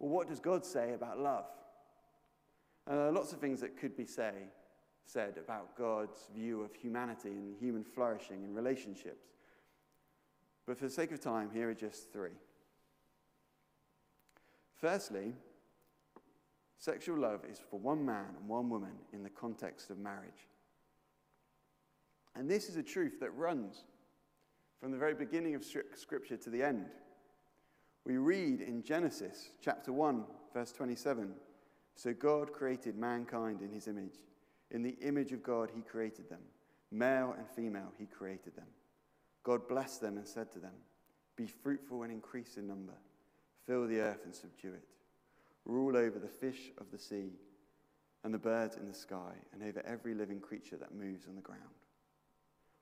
well, 0.00 0.10
what 0.10 0.28
does 0.28 0.38
God 0.38 0.66
say 0.66 0.92
about 0.92 1.18
love? 1.18 1.46
Are 2.88 3.10
lots 3.10 3.32
of 3.32 3.38
things 3.38 3.62
that 3.62 3.78
could 3.78 3.96
be 3.96 4.04
say, 4.04 4.32
said 5.06 5.38
about 5.38 5.76
God's 5.76 6.28
view 6.34 6.62
of 6.62 6.74
humanity 6.74 7.30
and 7.30 7.56
human 7.58 7.84
flourishing 7.84 8.44
and 8.44 8.54
relationships. 8.54 9.28
But 10.66 10.76
for 10.78 10.84
the 10.84 10.90
sake 10.90 11.12
of 11.12 11.20
time, 11.20 11.50
here 11.52 11.70
are 11.70 11.74
just 11.74 12.12
three. 12.12 12.36
Firstly, 14.80 15.32
sexual 16.78 17.18
love 17.18 17.40
is 17.48 17.60
for 17.70 17.78
one 17.78 18.04
man 18.04 18.34
and 18.38 18.48
one 18.48 18.68
woman 18.68 18.92
in 19.12 19.22
the 19.22 19.30
context 19.30 19.90
of 19.90 19.98
marriage. 19.98 20.48
And 22.34 22.50
this 22.50 22.68
is 22.68 22.76
a 22.76 22.82
truth 22.82 23.20
that 23.20 23.34
runs 23.34 23.84
from 24.80 24.90
the 24.90 24.98
very 24.98 25.14
beginning 25.14 25.54
of 25.54 25.64
Scripture 25.64 26.36
to 26.36 26.50
the 26.50 26.62
end. 26.62 26.86
We 28.04 28.18
read 28.18 28.60
in 28.60 28.82
Genesis 28.82 29.50
chapter 29.62 29.92
1, 29.92 30.24
verse 30.52 30.72
27. 30.72 31.30
So 31.94 32.12
God 32.12 32.52
created 32.52 32.96
mankind 32.96 33.62
in 33.62 33.70
his 33.70 33.88
image. 33.88 34.16
In 34.70 34.82
the 34.82 34.96
image 35.00 35.32
of 35.32 35.42
God, 35.42 35.70
he 35.74 35.82
created 35.82 36.28
them. 36.28 36.40
Male 36.90 37.34
and 37.36 37.48
female, 37.48 37.92
he 37.98 38.06
created 38.06 38.56
them. 38.56 38.66
God 39.42 39.68
blessed 39.68 40.00
them 40.00 40.16
and 40.16 40.26
said 40.26 40.50
to 40.52 40.58
them, 40.58 40.74
Be 41.36 41.46
fruitful 41.46 42.02
and 42.02 42.12
increase 42.12 42.56
in 42.56 42.66
number, 42.66 42.94
fill 43.66 43.86
the 43.86 44.00
earth 44.00 44.22
and 44.24 44.34
subdue 44.34 44.72
it, 44.72 44.88
rule 45.64 45.96
over 45.96 46.18
the 46.18 46.28
fish 46.28 46.72
of 46.78 46.90
the 46.90 46.98
sea 46.98 47.32
and 48.24 48.34
the 48.34 48.38
birds 48.38 48.76
in 48.76 48.88
the 48.88 48.94
sky, 48.94 49.34
and 49.52 49.62
over 49.62 49.84
every 49.86 50.14
living 50.14 50.40
creature 50.40 50.76
that 50.76 50.94
moves 50.94 51.28
on 51.28 51.36
the 51.36 51.40
ground. 51.40 51.62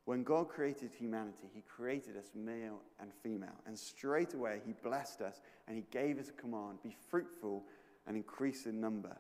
When 0.07 0.23
God 0.23 0.49
created 0.49 0.91
humanity, 0.99 1.49
He 1.55 1.63
created 1.63 2.17
us 2.17 2.31
male 2.35 2.81
and 3.01 3.11
female. 3.23 3.61
And 3.67 3.79
straight 3.79 4.35
away, 4.35 4.61
He 4.67 4.73
blessed 4.73 5.23
us 5.23 5.41
and 5.67 5.77
He 5.77 5.85
gave 5.91 6.19
us 6.19 6.29
a 6.29 6.33
command 6.33 6.83
be 6.83 6.97
fruitful 7.11 7.65
and 8.07 8.17
increase 8.17 8.67
in 8.67 8.81
number. 8.81 9.17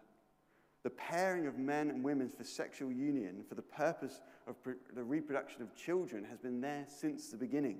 The 0.85 0.91
pairing 0.91 1.47
of 1.47 1.59
men 1.59 1.91
and 1.91 2.05
women 2.05 2.29
for 2.29 2.45
sexual 2.45 2.93
union 2.93 3.43
for 3.49 3.57
the 3.57 3.63
purpose 3.63 4.21
of 4.47 4.55
the 4.95 5.03
reproduction 5.03 5.63
of 5.63 5.75
children 5.75 6.25
has 6.25 6.39
been 6.39 6.61
there 6.61 6.85
since 6.87 7.31
the 7.31 7.37
beginning. 7.37 7.79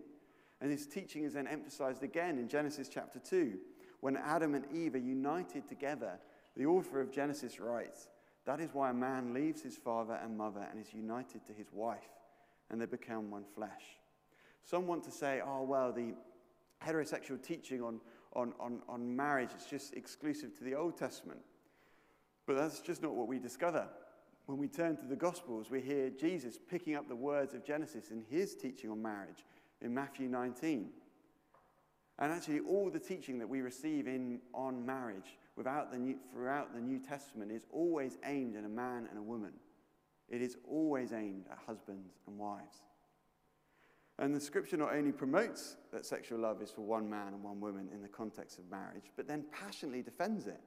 And 0.61 0.71
His 0.71 0.87
teaching 0.87 1.23
is 1.23 1.35
then 1.35 1.47
emphasized 1.47 2.03
again 2.03 2.39
in 2.39 2.49
Genesis 2.49 2.89
chapter 2.89 3.21
2. 3.21 3.59
When 4.01 4.17
Adam 4.17 4.55
and 4.55 4.65
Eve 4.75 4.97
are 4.97 4.99
united 4.99 5.69
together, 5.69 6.19
the 6.57 6.67
author 6.67 7.01
of 7.01 7.13
Genesis 7.13 7.61
writes, 7.61 8.09
That 8.47 8.61
is 8.61 8.71
why 8.73 8.91
a 8.91 8.95
man 8.95 9.33
leaves 9.33 9.63
his 9.63 9.77
father 9.77 10.19
and 10.23 10.37
mother 10.37 10.67
and 10.71 10.81
is 10.81 10.93
united 10.93 11.47
to 11.47 11.53
his 11.53 11.69
wife 11.73 12.09
and 12.71 12.81
they 12.81 12.87
become 12.87 13.31
one 13.31 13.45
flesh. 13.55 13.99
Some 14.63 14.87
want 14.87 15.05
to 15.05 15.11
say, 15.11 15.41
oh, 15.45 15.63
well, 15.63 15.93
the 15.93 16.15
heterosexual 16.85 17.43
teaching 17.43 17.83
on, 17.83 18.01
on, 18.33 18.53
on, 18.59 18.81
on 18.89 19.15
marriage 19.15 19.51
is 19.57 19.67
just 19.67 19.95
exclusive 19.95 20.57
to 20.59 20.65
the 20.65 20.75
Old 20.75 20.97
Testament. 20.97 21.41
But 22.47 22.57
that's 22.57 22.81
just 22.81 23.03
not 23.03 23.15
what 23.15 23.29
we 23.29 23.39
discover. 23.39 23.87
When 24.47 24.59
we 24.59 24.69
turn 24.69 24.97
to 24.99 25.07
the 25.07 25.17
Gospels, 25.17 25.71
we 25.71 25.81
hear 25.81 26.11
Jesus 26.11 26.59
picking 26.59 26.95
up 26.95 27.09
the 27.09 27.17
words 27.17 27.55
of 27.55 27.65
Genesis 27.65 28.11
in 28.11 28.23
his 28.29 28.55
teaching 28.55 28.91
on 28.91 29.01
marriage 29.01 29.45
in 29.81 29.95
Matthew 29.95 30.29
19. 30.29 30.91
And 32.19 32.33
actually, 32.33 32.61
all 32.61 32.91
the 32.91 33.01
teaching 33.01 33.39
that 33.39 33.49
we 33.49 33.61
receive 33.61 34.07
in, 34.07 34.41
on 34.53 34.85
marriage 34.85 35.39
without 35.57 35.91
the 35.91 35.99
new, 35.99 36.17
throughout 36.33 36.75
the 36.75 36.81
New 36.81 36.99
Testament 36.99 37.51
is 37.51 37.67
always 37.73 38.19
aimed 38.25 38.57
at 38.57 38.65
a 38.65 38.69
man 38.69 39.07
and 39.09 39.19
a 39.19 39.23
woman. 39.23 39.53
It 40.29 40.41
is 40.41 40.57
always 40.69 41.13
aimed 41.13 41.47
at 41.51 41.59
husbands 41.67 42.15
and 42.27 42.39
wives. 42.39 42.83
And 44.19 44.35
the 44.35 44.41
scripture 44.41 44.77
not 44.77 44.95
only 44.95 45.11
promotes 45.11 45.77
that 45.93 46.07
sexual 46.07 46.39
love 46.39 46.63
is 46.63 46.71
for 46.71 46.83
one 46.83 47.11
man 47.11 47.29
and 47.29 47.43
one 47.43 47.61
woman 47.61 47.89
in 47.93 48.01
the 48.01 48.09
context 48.09 48.59
of 48.59 48.71
marriage, 48.71 49.11
but 49.17 49.27
then 49.27 49.45
passionately 49.53 50.03
defends 50.03 50.47
it. 50.47 50.61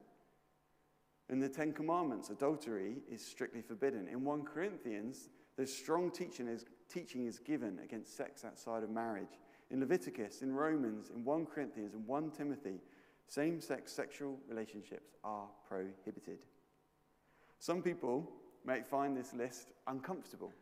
In 1.30 1.40
the 1.40 1.48
Ten 1.48 1.72
Commandments, 1.72 2.30
adultery 2.30 2.96
is 3.10 3.24
strictly 3.24 3.60
forbidden. 3.60 4.08
In 4.08 4.24
1 4.24 4.44
Corinthians, 4.44 5.28
there's 5.56 5.72
strong 5.72 6.10
teaching 6.10 6.48
is, 6.48 6.64
teaching 6.88 7.26
is 7.26 7.38
given 7.38 7.78
against 7.84 8.16
sex 8.16 8.44
outside 8.44 8.82
of 8.82 8.90
marriage. 8.90 9.38
In 9.70 9.80
Leviticus, 9.80 10.40
in 10.40 10.54
Romans, 10.54 11.10
in 11.14 11.24
1 11.24 11.46
Corinthians, 11.46 11.92
and 11.92 12.06
1 12.06 12.30
Timothy, 12.30 12.80
same 13.26 13.60
sex 13.60 13.92
sexual 13.92 14.38
relationships 14.48 15.16
are 15.22 15.48
prohibited. 15.68 16.38
Some 17.58 17.82
people 17.82 18.30
may 18.64 18.80
find 18.80 19.14
this 19.14 19.34
list 19.34 19.72
uncomfortable. 19.86 20.52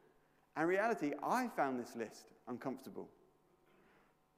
In 0.57 0.65
reality, 0.65 1.13
I 1.23 1.49
found 1.49 1.79
this 1.79 1.95
list 1.95 2.27
uncomfortable. 2.49 3.09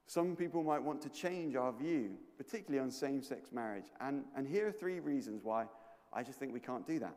Some 0.05 0.35
people 0.35 0.63
might 0.63 0.83
want 0.83 1.01
to 1.03 1.09
change 1.09 1.55
our 1.55 1.71
view, 1.71 2.17
particularly 2.37 2.83
on 2.83 2.91
same 2.91 3.21
sex 3.21 3.51
marriage. 3.51 3.85
And, 4.01 4.25
and 4.35 4.47
here 4.47 4.67
are 4.67 4.71
three 4.71 4.99
reasons 4.99 5.43
why 5.43 5.65
I 6.11 6.23
just 6.23 6.39
think 6.39 6.53
we 6.53 6.59
can't 6.59 6.87
do 6.87 6.99
that. 6.99 7.15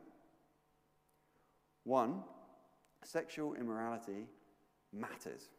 One, 1.83 2.23
sexual 3.03 3.55
immorality 3.55 4.27
matters. 4.93 5.49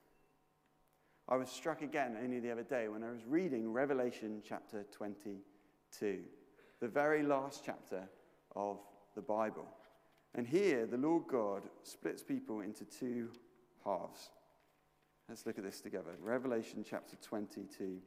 I 1.28 1.36
was 1.36 1.48
struck 1.48 1.82
again 1.82 2.16
only 2.22 2.40
the 2.40 2.50
other 2.50 2.62
day 2.62 2.88
when 2.88 3.02
I 3.02 3.10
was 3.10 3.24
reading 3.26 3.72
Revelation 3.72 4.42
chapter 4.46 4.84
22, 4.92 6.20
the 6.80 6.88
very 6.88 7.22
last 7.22 7.62
chapter 7.64 8.08
of 8.54 8.78
the 9.14 9.22
Bible. 9.22 9.66
And 10.34 10.46
here, 10.46 10.86
the 10.86 10.96
Lord 10.96 11.24
God 11.28 11.62
splits 11.82 12.22
people 12.22 12.60
into 12.60 12.84
two 12.84 13.30
halves. 13.84 14.30
Let's 15.28 15.46
look 15.46 15.58
at 15.58 15.64
this 15.64 15.80
together. 15.80 16.10
Revelation 16.20 16.84
chapter 16.88 17.16
22. 17.16 17.98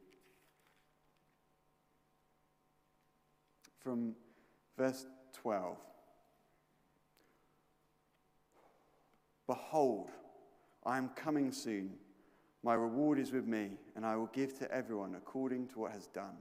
From 3.79 4.13
verse 4.77 5.05
12. 5.41 5.77
Behold, 9.47 10.09
I 10.85 10.97
am 10.97 11.09
coming 11.09 11.51
soon. 11.51 11.93
My 12.63 12.73
reward 12.73 13.19
is 13.19 13.31
with 13.31 13.45
me, 13.45 13.71
and 13.95 14.05
I 14.05 14.15
will 14.15 14.29
give 14.33 14.57
to 14.59 14.71
everyone 14.71 15.15
according 15.15 15.67
to 15.69 15.79
what 15.79 15.91
has 15.93 16.07
done. 16.07 16.37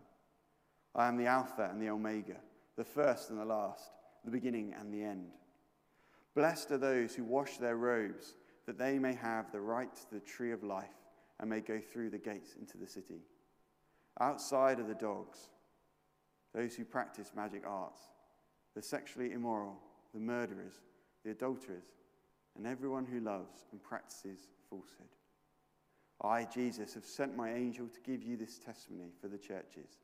I 0.94 1.06
am 1.06 1.16
the 1.16 1.26
Alpha 1.26 1.68
and 1.70 1.80
the 1.80 1.90
Omega, 1.90 2.36
the 2.76 2.84
first 2.84 3.30
and 3.30 3.38
the 3.38 3.44
last, 3.44 3.90
the 4.24 4.30
beginning 4.30 4.74
and 4.78 4.92
the 4.92 5.04
end. 5.04 5.28
Blessed 6.34 6.72
are 6.72 6.78
those 6.78 7.14
who 7.14 7.24
wash 7.24 7.58
their 7.58 7.76
robes, 7.76 8.34
that 8.66 8.78
they 8.78 8.98
may 8.98 9.14
have 9.14 9.52
the 9.52 9.60
right 9.60 9.94
to 9.94 10.14
the 10.14 10.20
tree 10.20 10.52
of 10.52 10.64
life 10.64 10.88
and 11.38 11.48
may 11.48 11.60
go 11.60 11.80
through 11.80 12.10
the 12.10 12.18
gates 12.18 12.56
into 12.58 12.76
the 12.76 12.88
city. 12.88 13.20
Outside 14.20 14.80
are 14.80 14.86
the 14.86 14.94
dogs, 14.94 15.50
those 16.54 16.74
who 16.74 16.84
practice 16.84 17.32
magic 17.36 17.62
arts, 17.66 18.02
the 18.76 18.82
sexually 18.82 19.32
immoral, 19.32 19.78
the 20.12 20.20
murderers, 20.20 20.74
the 21.24 21.30
adulterers, 21.30 21.86
and 22.56 22.66
everyone 22.66 23.06
who 23.06 23.20
loves 23.20 23.64
and 23.72 23.82
practices 23.82 24.50
falsehood. 24.68 25.08
I, 26.22 26.44
Jesus, 26.44 26.92
have 26.94 27.06
sent 27.06 27.36
my 27.36 27.52
angel 27.52 27.88
to 27.88 28.00
give 28.00 28.22
you 28.22 28.36
this 28.36 28.58
testimony 28.58 29.10
for 29.20 29.28
the 29.28 29.38
churches. 29.38 29.98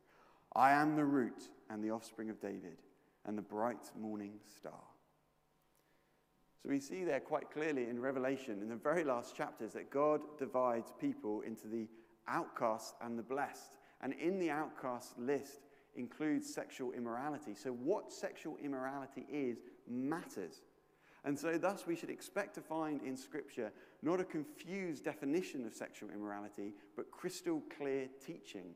I 0.57 0.73
am 0.73 0.97
the 0.97 1.05
root 1.05 1.51
and 1.71 1.85
the 1.85 1.91
offspring 1.91 2.31
of 2.31 2.41
David, 2.41 2.79
and 3.27 3.37
the 3.37 3.43
bright 3.43 3.91
morning 3.99 4.33
star. 4.57 4.81
So 6.63 6.71
we 6.71 6.81
see 6.81 7.05
there 7.05 7.21
quite 7.21 7.51
clearly 7.51 7.89
in 7.89 8.01
Revelation, 8.01 8.63
in 8.63 8.69
the 8.69 8.77
very 8.77 9.05
last 9.05 9.37
chapters, 9.37 9.75
that 9.75 9.91
God 9.91 10.23
divides 10.39 10.93
people 10.99 11.43
into 11.43 11.69
the 11.69 11.89
outcasts 12.27 12.95
and 13.03 13.19
the 13.19 13.23
blessed. 13.23 13.77
And 14.01 14.15
in 14.15 14.39
the 14.39 14.51
outcast 14.51 15.19
list 15.19 15.61
includes 15.97 16.53
sexual 16.53 16.93
immorality. 16.93 17.55
So 17.55 17.71
what 17.71 18.13
sexual 18.13 18.57
immorality 18.63 19.27
is 19.31 19.59
matters. 19.89 20.63
And 21.25 21.39
so, 21.39 21.57
thus, 21.57 21.87
we 21.87 21.95
should 21.95 22.11
expect 22.11 22.55
to 22.57 22.61
find 22.61 23.01
in 23.03 23.17
Scripture 23.17 23.71
not 24.03 24.19
a 24.21 24.25
confused 24.25 25.05
definition 25.05 25.65
of 25.65 25.73
sexual 25.73 26.11
immorality, 26.11 26.75
but 26.97 27.11
crystal 27.13 27.63
clear 27.77 28.09
teaching 28.25 28.75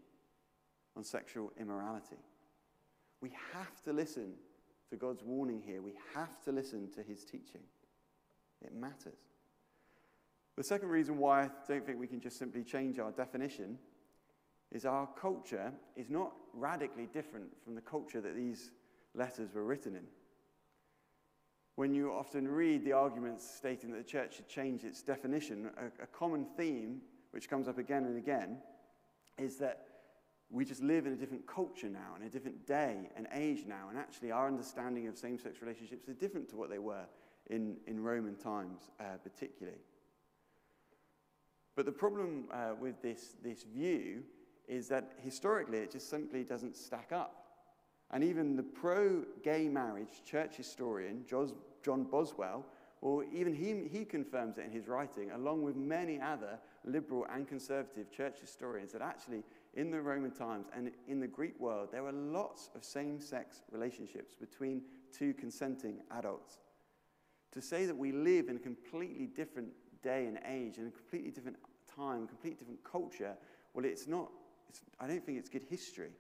on 0.97 1.03
sexual 1.03 1.53
immorality. 1.59 2.17
We 3.21 3.31
have 3.53 3.83
to 3.85 3.93
listen 3.93 4.35
to 4.91 4.97
God's 4.97 5.25
warning 5.25 5.61
here. 5.65 5.83
We 5.83 5.95
have 6.15 6.41
to 6.45 6.53
listen 6.53 6.89
to 6.93 7.03
his 7.03 7.25
teaching. 7.25 7.63
It 8.65 8.75
matters. 8.75 9.19
The 10.57 10.65
second 10.65 10.89
reason 10.89 11.19
why 11.19 11.43
I 11.43 11.51
don't 11.69 11.85
think 11.85 11.99
we 11.99 12.07
can 12.07 12.21
just 12.21 12.39
simply 12.39 12.63
change 12.63 12.99
our 12.99 13.11
definition 13.11 13.79
is 14.73 14.85
our 14.85 15.09
culture 15.21 15.73
is 15.97 16.11
not 16.11 16.33
radically 16.53 17.09
different 17.13 17.47
from 17.65 17.75
the 17.75 17.81
culture 17.81 18.21
that 18.21 18.35
these 18.35 18.71
letters 19.15 19.55
were 19.55 19.65
written 19.65 19.95
in. 19.95 20.05
When 21.77 21.95
you 21.95 22.13
often 22.13 22.49
read 22.49 22.85
the 22.85 22.93
arguments 22.93 23.49
stating 23.49 23.91
that 23.93 23.99
the 23.99 24.11
church 24.11 24.37
should 24.37 24.49
change 24.49 24.85
its 24.85 25.03
definition, 25.03 25.71
a, 25.77 26.03
a 26.03 26.07
common 26.07 26.47
theme 26.57 27.03
which 27.33 27.51
comes 27.51 27.69
up 27.69 27.79
again 27.79 28.05
and 28.07 28.17
again 28.17 28.59
is 29.39 29.57
that 29.57 29.87
we 30.51 30.65
just 30.65 30.83
live 30.83 31.07
in 31.07 31.13
a 31.13 31.17
different 31.17 31.47
culture 31.47 31.89
now, 31.89 32.15
in 32.19 32.27
a 32.27 32.31
different 32.31 32.67
day 32.67 33.11
and 33.17 33.27
age 33.33 33.65
now, 33.67 33.89
and 33.91 33.99
actually 33.99 34.31
our 34.31 34.47
understanding 34.47 35.09
of 35.09 35.19
same 35.19 35.39
sex 35.39 35.61
relationships 35.61 36.09
is 36.09 36.17
different 36.17 36.49
to 36.49 36.57
what 36.57 36.71
they 36.71 36.79
were 36.79 37.05
in, 37.51 37.77
in 37.87 38.03
Roman 38.03 38.37
times, 38.37 38.91
uh, 39.01 39.19
particularly. 39.23 39.79
But 41.75 41.85
the 41.85 41.93
problem 41.93 42.45
uh, 42.53 42.71
with 42.81 43.03
this, 43.03 43.37
this 43.43 43.65
view 43.65 44.23
is 44.69 44.89
that 44.89 45.13
historically 45.23 45.79
it 45.79 45.93
just 45.93 46.11
simply 46.11 46.45
doesn't 46.45 46.77
stack 46.77 47.13
up. 47.13 47.45
And 48.11 48.23
even 48.23 48.57
the 48.57 48.63
pro 48.63 49.25
gay 49.43 49.69
marriage 49.69 50.23
church 50.25 50.57
historian, 50.57 51.25
John 51.27 52.05
Boswell, 52.05 52.65
or 53.01 53.25
even 53.25 53.55
he, 53.55 53.89
he 53.89 54.05
confirms 54.05 54.59
it 54.59 54.65
in 54.65 54.71
his 54.71 54.89
writing, 54.89 55.31
along 55.33 55.63
with 55.63 55.77
many 55.77 56.21
other 56.21 56.59
liberal 56.85 57.27
and 57.33 57.47
conservative 57.47 58.11
church 58.11 58.41
historians, 58.41 58.93
that 58.93 59.03
actually 59.03 59.43
in 59.75 59.91
the 59.91 60.01
Roman 60.01 60.31
times 60.31 60.67
and 60.75 60.91
in 61.07 61.21
the 61.21 61.27
Greek 61.27 61.59
world, 61.61 61.91
there 61.93 62.03
were 62.03 62.13
lots 62.13 62.71
of 62.75 62.85
same 62.85 63.21
sex 63.21 63.63
relationships 63.71 64.35
between 64.35 64.83
two 65.13 65.35
consenting 65.35 65.99
adults. 66.11 66.59
To 67.53 67.61
say 67.61 67.87
that 67.87 67.97
we 67.97 68.13
live 68.13 68.49
in 68.49 68.57
a 68.57 68.61
completely 68.61 69.27
different 69.27 69.69
day 70.03 70.27
and 70.27 70.39
age, 70.47 70.79
in 70.79 70.87
a 70.87 70.91
completely 70.91 71.31
different 71.31 71.59
time, 71.95 72.27
completely 72.27 72.59
different 72.59 72.85
culture, 72.85 73.37
well, 73.75 73.85
it's 73.85 74.07
not, 74.07 74.31
I 75.01 75.07
don't 75.07 75.25
think 75.25 75.39
it's 75.39 75.49
good 75.49 75.65
history. 75.69 76.11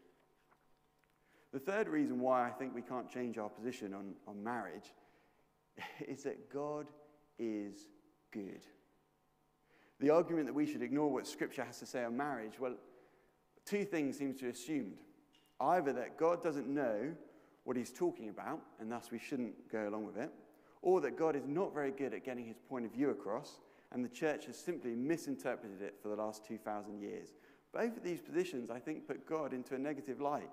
The 1.52 1.58
third 1.58 1.88
reason 1.88 2.20
why 2.20 2.46
I 2.46 2.50
think 2.50 2.74
we 2.74 2.82
can't 2.82 3.10
change 3.10 3.38
our 3.38 3.48
position 3.48 3.94
on, 3.94 4.14
on 4.26 4.42
marriage 4.42 4.92
is 6.06 6.24
that 6.24 6.52
God 6.52 6.86
is 7.38 7.88
good. 8.30 8.60
The 10.00 10.10
argument 10.10 10.46
that 10.46 10.54
we 10.54 10.66
should 10.66 10.82
ignore 10.82 11.10
what 11.10 11.26
Scripture 11.26 11.64
has 11.64 11.78
to 11.78 11.86
say 11.86 12.04
on 12.04 12.16
marriage, 12.16 12.60
well, 12.60 12.74
two 13.64 13.84
things 13.84 14.18
seem 14.18 14.34
to 14.34 14.44
be 14.44 14.50
assumed. 14.50 14.98
Either 15.60 15.92
that 15.94 16.18
God 16.18 16.42
doesn't 16.42 16.68
know 16.68 17.14
what 17.64 17.76
he's 17.76 17.92
talking 17.92 18.28
about, 18.28 18.60
and 18.78 18.92
thus 18.92 19.10
we 19.10 19.18
shouldn't 19.18 19.70
go 19.72 19.88
along 19.88 20.06
with 20.06 20.18
it, 20.18 20.30
or 20.82 21.00
that 21.00 21.16
God 21.16 21.34
is 21.34 21.46
not 21.46 21.72
very 21.74 21.90
good 21.90 22.12
at 22.12 22.24
getting 22.24 22.44
his 22.44 22.58
point 22.68 22.84
of 22.84 22.92
view 22.92 23.10
across, 23.10 23.58
and 23.92 24.04
the 24.04 24.08
church 24.08 24.46
has 24.46 24.58
simply 24.58 24.94
misinterpreted 24.94 25.80
it 25.80 25.94
for 26.02 26.08
the 26.08 26.16
last 26.16 26.46
2,000 26.46 27.00
years. 27.00 27.30
Both 27.76 27.98
of 27.98 28.02
these 28.02 28.22
positions, 28.22 28.70
I 28.70 28.78
think, 28.78 29.06
put 29.06 29.26
God 29.26 29.52
into 29.52 29.74
a 29.74 29.78
negative 29.78 30.18
light. 30.18 30.48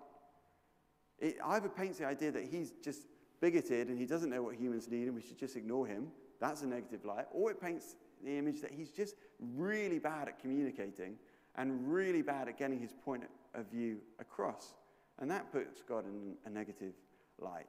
It 1.19 1.37
either 1.45 1.69
paints 1.69 1.99
the 1.99 2.05
idea 2.05 2.31
that 2.31 2.43
he's 2.43 2.73
just 2.83 3.05
bigoted 3.39 3.87
and 3.87 3.97
he 3.97 4.05
doesn't 4.05 4.29
know 4.29 4.43
what 4.43 4.55
humans 4.55 4.89
need 4.89 5.07
and 5.07 5.15
we 5.15 5.21
should 5.21 5.39
just 5.39 5.55
ignore 5.55 5.87
him. 5.87 6.07
That's 6.41 6.63
a 6.63 6.67
negative 6.67 7.05
light. 7.05 7.27
Or 7.31 7.49
it 7.49 7.61
paints 7.61 7.95
the 8.25 8.37
image 8.37 8.59
that 8.59 8.71
he's 8.71 8.91
just 8.91 9.15
really 9.39 9.99
bad 9.99 10.27
at 10.27 10.37
communicating 10.37 11.15
and 11.55 11.89
really 11.89 12.21
bad 12.21 12.49
at 12.49 12.57
getting 12.57 12.77
his 12.77 12.91
point 12.91 13.23
of 13.53 13.67
view 13.67 13.99
across. 14.19 14.73
And 15.19 15.31
that 15.31 15.49
puts 15.49 15.81
God 15.81 16.03
in 16.05 16.35
a 16.45 16.49
negative 16.49 16.93
light. 17.39 17.67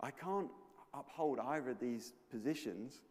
I 0.00 0.10
can't 0.10 0.48
uphold 0.94 1.38
either 1.38 1.72
of 1.72 1.80
these 1.80 2.14
positions 2.30 3.02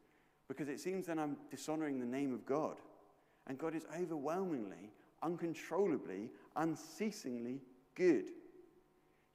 because 0.47 0.67
it 0.67 0.79
seems 0.79 1.05
that 1.05 1.19
I'm 1.19 1.37
dishonoring 1.51 1.99
the 1.99 2.07
name 2.07 2.33
of 2.33 2.43
God. 2.43 2.77
And 3.45 3.59
God 3.59 3.75
is 3.75 3.85
overwhelmingly, 3.95 4.89
uncontrollably, 5.23 6.29
unceasingly 6.55 7.61
good. 7.95 8.31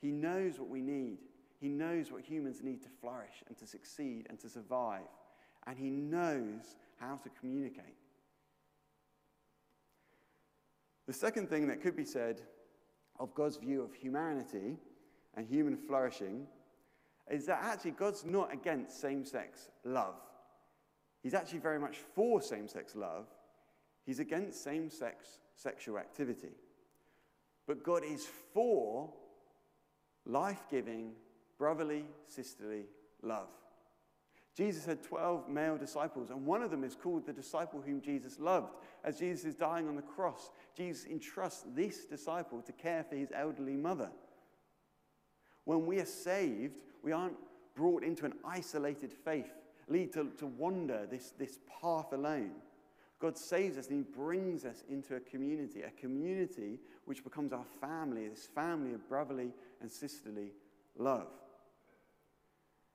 He 0.01 0.11
knows 0.11 0.59
what 0.59 0.69
we 0.69 0.81
need. 0.81 1.19
He 1.61 1.69
knows 1.69 2.11
what 2.11 2.23
humans 2.23 2.63
need 2.63 2.83
to 2.83 2.89
flourish 3.01 3.43
and 3.47 3.57
to 3.59 3.67
succeed 3.67 4.27
and 4.29 4.39
to 4.41 4.49
survive. 4.49 5.03
And 5.67 5.79
He 5.79 5.91
knows 5.91 6.77
how 6.99 7.17
to 7.17 7.31
communicate. 7.41 7.97
The 11.07 11.13
second 11.13 11.49
thing 11.49 11.69
that 11.69 11.81
could 11.81 11.97
be 11.97 12.05
said 12.05 12.41
of 13.19 13.35
God's 13.35 13.57
view 13.57 13.83
of 13.83 13.95
humanity 13.95 14.77
and 15.37 15.47
human 15.47 15.77
flourishing 15.77 16.47
is 17.31 17.47
that 17.47 17.61
actually 17.63 17.93
God's 17.93 18.25
not 18.25 18.53
against 18.53 19.01
same 19.01 19.25
sex 19.25 19.71
love. 19.85 20.17
He's 21.23 21.35
actually 21.35 21.61
very 21.61 21.79
much 21.79 21.99
for 22.15 22.43
same 22.43 22.67
sex 22.67 22.97
love. 22.97 23.27
He's 24.05 24.19
against 24.19 24.63
same 24.65 24.91
sex 24.91 25.39
sexual 25.63 25.99
activity. 25.99 26.53
But 27.67 27.85
God 27.85 28.03
is 28.05 28.27
for 28.53 29.13
life 30.27 30.65
giving, 30.71 31.13
brotherly, 31.59 32.05
sisterly 32.27 32.85
love. 33.23 33.49
Jesus 34.55 34.85
had 34.85 35.03
12 35.03 35.49
male 35.49 35.79
disciples, 35.79 36.29
and 36.29 36.45
one 36.45 36.63
of 36.63 36.71
them 36.71 36.85
is 36.85 36.95
called 36.95 37.25
the 37.25 37.33
disciple 37.33 37.81
whom 37.81 38.03
Jesus 38.03 38.39
loved. 38.39 38.75
As 39.03 39.19
Jesus 39.19 39.47
is 39.47 39.55
dying 39.55 39.89
on 39.89 39.97
the 39.97 40.03
cross, 40.03 40.51
Jesus 40.77 41.07
entrusts 41.07 41.65
this 41.75 42.05
disciple 42.05 42.61
to 42.63 42.73
care 42.73 43.03
for 43.03 43.17
his 43.17 43.33
elderly 43.35 43.77
mother. 43.77 44.11
When 45.65 45.87
we 45.87 46.01
are 46.01 46.07
saved, 46.07 46.75
we 47.03 47.13
aren't 47.13 47.37
brought 47.75 48.03
into 48.03 48.27
an 48.27 48.35
isolated 48.45 49.13
faith, 49.13 49.51
lead 49.89 50.13
to, 50.13 50.31
to 50.37 50.47
wander 50.47 51.07
this, 51.11 51.33
this 51.39 51.59
path 51.81 52.13
alone. 52.13 52.53
God 53.23 53.39
saves 53.39 53.79
us 53.79 53.87
and 53.87 53.99
He 53.99 54.03
brings 54.03 54.65
us 54.65 54.83
into 54.91 55.15
a 55.15 55.21
community, 55.21 55.83
a 55.83 55.91
community 55.93 56.81
which 57.05 57.23
becomes 57.23 57.53
our 57.53 57.65
family, 57.81 58.27
this 58.27 58.49
family 58.53 58.95
of 58.95 59.09
brotherly 59.09 59.53
and 59.81 59.89
sisterly 59.89 60.51
love. 60.99 61.29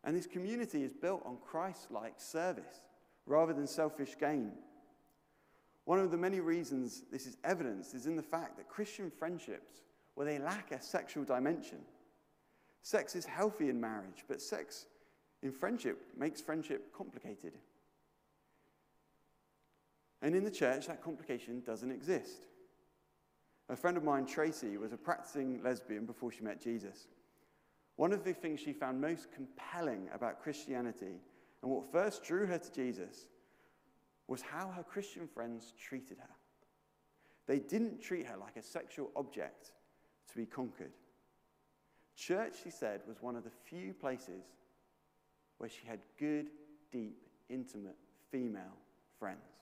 And 0.04 0.16
this 0.16 0.28
community 0.28 0.84
is 0.84 0.92
built 0.92 1.22
on 1.26 1.38
Christ 1.38 1.92
like 1.92 2.16
service 2.18 2.82
rather 3.26 3.54
than 3.54 3.68
selfish 3.68 4.18
gain. 4.20 4.52
One 5.86 6.00
of 6.00 6.12
the 6.12 6.18
many 6.18 6.42
reasons 6.42 7.04
this 7.10 7.26
is 7.26 7.38
evidenced 7.46 7.96
is 7.96 8.06
in 8.06 8.18
the 8.18 8.22
fact 8.22 8.58
that 8.58 8.68
Christian 8.68 9.10
friendships, 9.10 9.82
where 10.16 10.26
they 10.26 10.40
lack 10.40 10.74
a 10.74 10.82
sexual 10.82 11.24
dimension, 11.24 11.80
sex 12.82 13.16
is 13.16 13.26
healthy 13.26 13.70
in 13.70 13.80
marriage, 13.80 14.26
but 14.28 14.42
sex 14.42 14.88
in 15.42 15.54
friendship 15.54 16.02
makes 16.18 16.42
friendship 16.42 16.94
complicated. 16.94 17.54
And 20.22 20.36
in 20.36 20.44
the 20.44 20.52
church, 20.52 20.88
that 20.88 21.04
complication 21.04 21.62
doesn't 21.66 21.92
exist. 21.92 22.46
A 23.70 23.76
friend 23.76 23.98
of 23.98 24.04
mine, 24.04 24.26
Tracy, 24.26 24.78
was 24.78 24.94
a 24.94 24.98
practicing 24.98 25.62
lesbian 25.62 26.06
before 26.06 26.32
she 26.32 26.42
met 26.42 26.62
Jesus. 26.62 27.08
One 27.98 28.14
of 28.14 28.24
the 28.24 28.34
things 28.34 28.60
she 28.60 28.74
found 28.74 29.02
most 29.02 29.28
compelling 29.32 30.08
about 30.14 30.42
Christianity 30.42 31.20
and 31.62 31.72
what 31.72 31.92
first 31.92 32.24
drew 32.24 32.46
her 32.46 32.58
to 32.58 32.72
Jesus 32.72 33.28
was 34.28 34.42
how 34.42 34.70
her 34.70 34.84
Christian 34.84 35.28
friends 35.28 35.74
treated 35.78 36.18
her. 36.20 36.36
They 37.48 37.60
didn't 37.60 38.02
treat 38.02 38.28
her 38.28 38.38
like 38.38 38.58
a 38.58 38.64
sexual 38.64 39.12
object 39.16 39.72
to 40.30 40.36
be 40.36 40.46
conquered. 40.46 40.94
Church, 42.16 42.56
she 42.64 42.70
said, 42.70 43.02
was 43.08 43.22
one 43.22 43.36
of 43.36 43.44
the 43.44 43.52
few 43.66 43.94
places 43.94 44.44
where 45.58 45.70
she 45.70 45.88
had 45.88 46.00
good, 46.20 46.48
deep, 46.92 47.28
intimate 47.50 47.98
female 48.32 48.78
friends. 49.18 49.57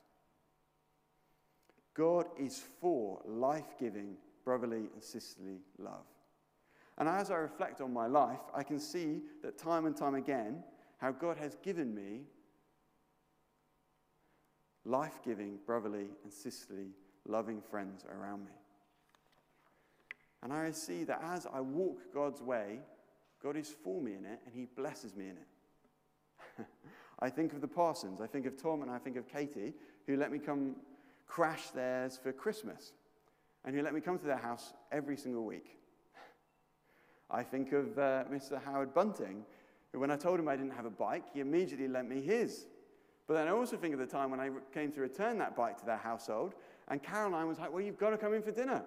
God 1.95 2.27
is 2.37 2.61
for 2.81 3.21
life 3.25 3.75
giving, 3.79 4.15
brotherly, 4.43 4.89
and 4.93 5.01
sisterly 5.01 5.59
love. 5.79 6.05
And 6.97 7.09
as 7.09 7.31
I 7.31 7.35
reflect 7.35 7.81
on 7.81 7.91
my 7.91 8.07
life, 8.07 8.41
I 8.53 8.63
can 8.63 8.79
see 8.79 9.21
that 9.41 9.57
time 9.57 9.85
and 9.85 9.95
time 9.95 10.15
again, 10.15 10.63
how 10.97 11.11
God 11.11 11.37
has 11.37 11.55
given 11.63 11.93
me 11.93 12.21
life 14.85 15.19
giving, 15.23 15.57
brotherly, 15.65 16.07
and 16.23 16.31
sisterly, 16.31 16.89
loving 17.27 17.61
friends 17.61 18.05
around 18.05 18.45
me. 18.45 18.51
And 20.43 20.53
I 20.53 20.71
see 20.71 21.03
that 21.05 21.21
as 21.23 21.47
I 21.51 21.59
walk 21.59 22.13
God's 22.13 22.41
way, 22.41 22.79
God 23.41 23.57
is 23.57 23.69
for 23.69 24.01
me 24.01 24.13
in 24.13 24.25
it 24.25 24.39
and 24.45 24.53
He 24.53 24.67
blesses 24.77 25.15
me 25.15 25.25
in 25.25 25.37
it. 25.37 26.65
I 27.19 27.29
think 27.29 27.53
of 27.53 27.61
the 27.61 27.67
Parsons, 27.67 28.21
I 28.21 28.27
think 28.27 28.45
of 28.45 28.61
Tom, 28.61 28.83
and 28.83 28.91
I 28.91 28.99
think 28.99 29.17
of 29.17 29.27
Katie, 29.27 29.73
who 30.05 30.17
let 30.17 30.31
me 30.31 30.37
come 30.37 30.75
crash 31.27 31.69
theirs 31.69 32.19
for 32.21 32.31
Christmas, 32.31 32.93
and 33.63 33.75
he 33.75 33.81
let 33.81 33.93
me 33.93 34.01
come 34.01 34.17
to 34.17 34.25
their 34.25 34.37
house 34.37 34.73
every 34.91 35.17
single 35.17 35.45
week. 35.45 35.77
I 37.29 37.43
think 37.43 37.71
of 37.71 37.97
uh, 37.97 38.23
Mr. 38.31 38.61
Howard 38.63 38.93
Bunting, 38.93 39.43
who, 39.91 39.99
when 39.99 40.11
I 40.11 40.15
told 40.15 40.39
him 40.39 40.47
I 40.47 40.55
didn't 40.55 40.73
have 40.73 40.85
a 40.85 40.91
bike, 40.91 41.25
he 41.33 41.39
immediately 41.39 41.87
lent 41.87 42.09
me 42.09 42.21
his. 42.21 42.67
But 43.27 43.33
then 43.33 43.47
I 43.47 43.51
also 43.51 43.75
think 43.75 43.93
of 43.93 43.99
the 43.99 44.05
time 44.05 44.29
when 44.29 44.39
I 44.39 44.49
came 44.73 44.91
to 44.91 45.01
return 45.01 45.39
that 45.39 45.55
bike 45.55 45.79
to 45.79 45.85
their 45.85 45.97
household, 45.97 46.53
and 46.87 47.01
Caroline 47.01 47.47
was 47.47 47.57
like, 47.57 47.73
Well, 47.73 47.81
you've 47.81 47.97
got 47.97 48.11
to 48.11 48.17
come 48.17 48.33
in 48.33 48.43
for 48.43 48.51
dinner. 48.51 48.83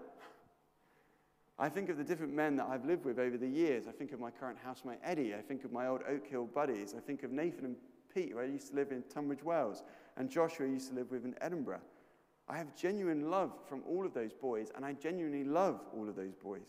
I 1.60 1.68
think 1.68 1.88
of 1.88 1.96
the 1.96 2.04
different 2.04 2.32
men 2.32 2.54
that 2.56 2.68
I've 2.70 2.84
lived 2.84 3.04
with 3.04 3.18
over 3.18 3.36
the 3.36 3.48
years. 3.48 3.88
I 3.88 3.90
think 3.90 4.12
of 4.12 4.20
my 4.20 4.30
current 4.30 4.58
housemate 4.64 5.00
Eddie. 5.02 5.34
I 5.34 5.40
think 5.40 5.64
of 5.64 5.72
my 5.72 5.88
old 5.88 6.02
Oak 6.08 6.24
Hill 6.24 6.46
buddies. 6.46 6.94
I 6.96 7.00
think 7.00 7.24
of 7.24 7.32
Nathan 7.32 7.64
and 7.64 7.76
Pete, 8.14 8.30
who 8.30 8.38
I 8.38 8.44
used 8.44 8.68
to 8.68 8.76
live 8.76 8.92
in 8.92 9.02
Tunbridge 9.12 9.42
Wells, 9.42 9.82
and 10.16 10.30
Joshua, 10.30 10.66
I 10.66 10.70
used 10.70 10.90
to 10.90 10.94
live 10.94 11.10
with 11.10 11.24
in 11.24 11.34
Edinburgh. 11.40 11.80
I 12.48 12.56
have 12.56 12.74
genuine 12.74 13.30
love 13.30 13.52
from 13.68 13.82
all 13.86 14.06
of 14.06 14.14
those 14.14 14.32
boys, 14.32 14.70
and 14.74 14.84
I 14.84 14.94
genuinely 14.94 15.44
love 15.44 15.80
all 15.94 16.08
of 16.08 16.16
those 16.16 16.34
boys. 16.34 16.66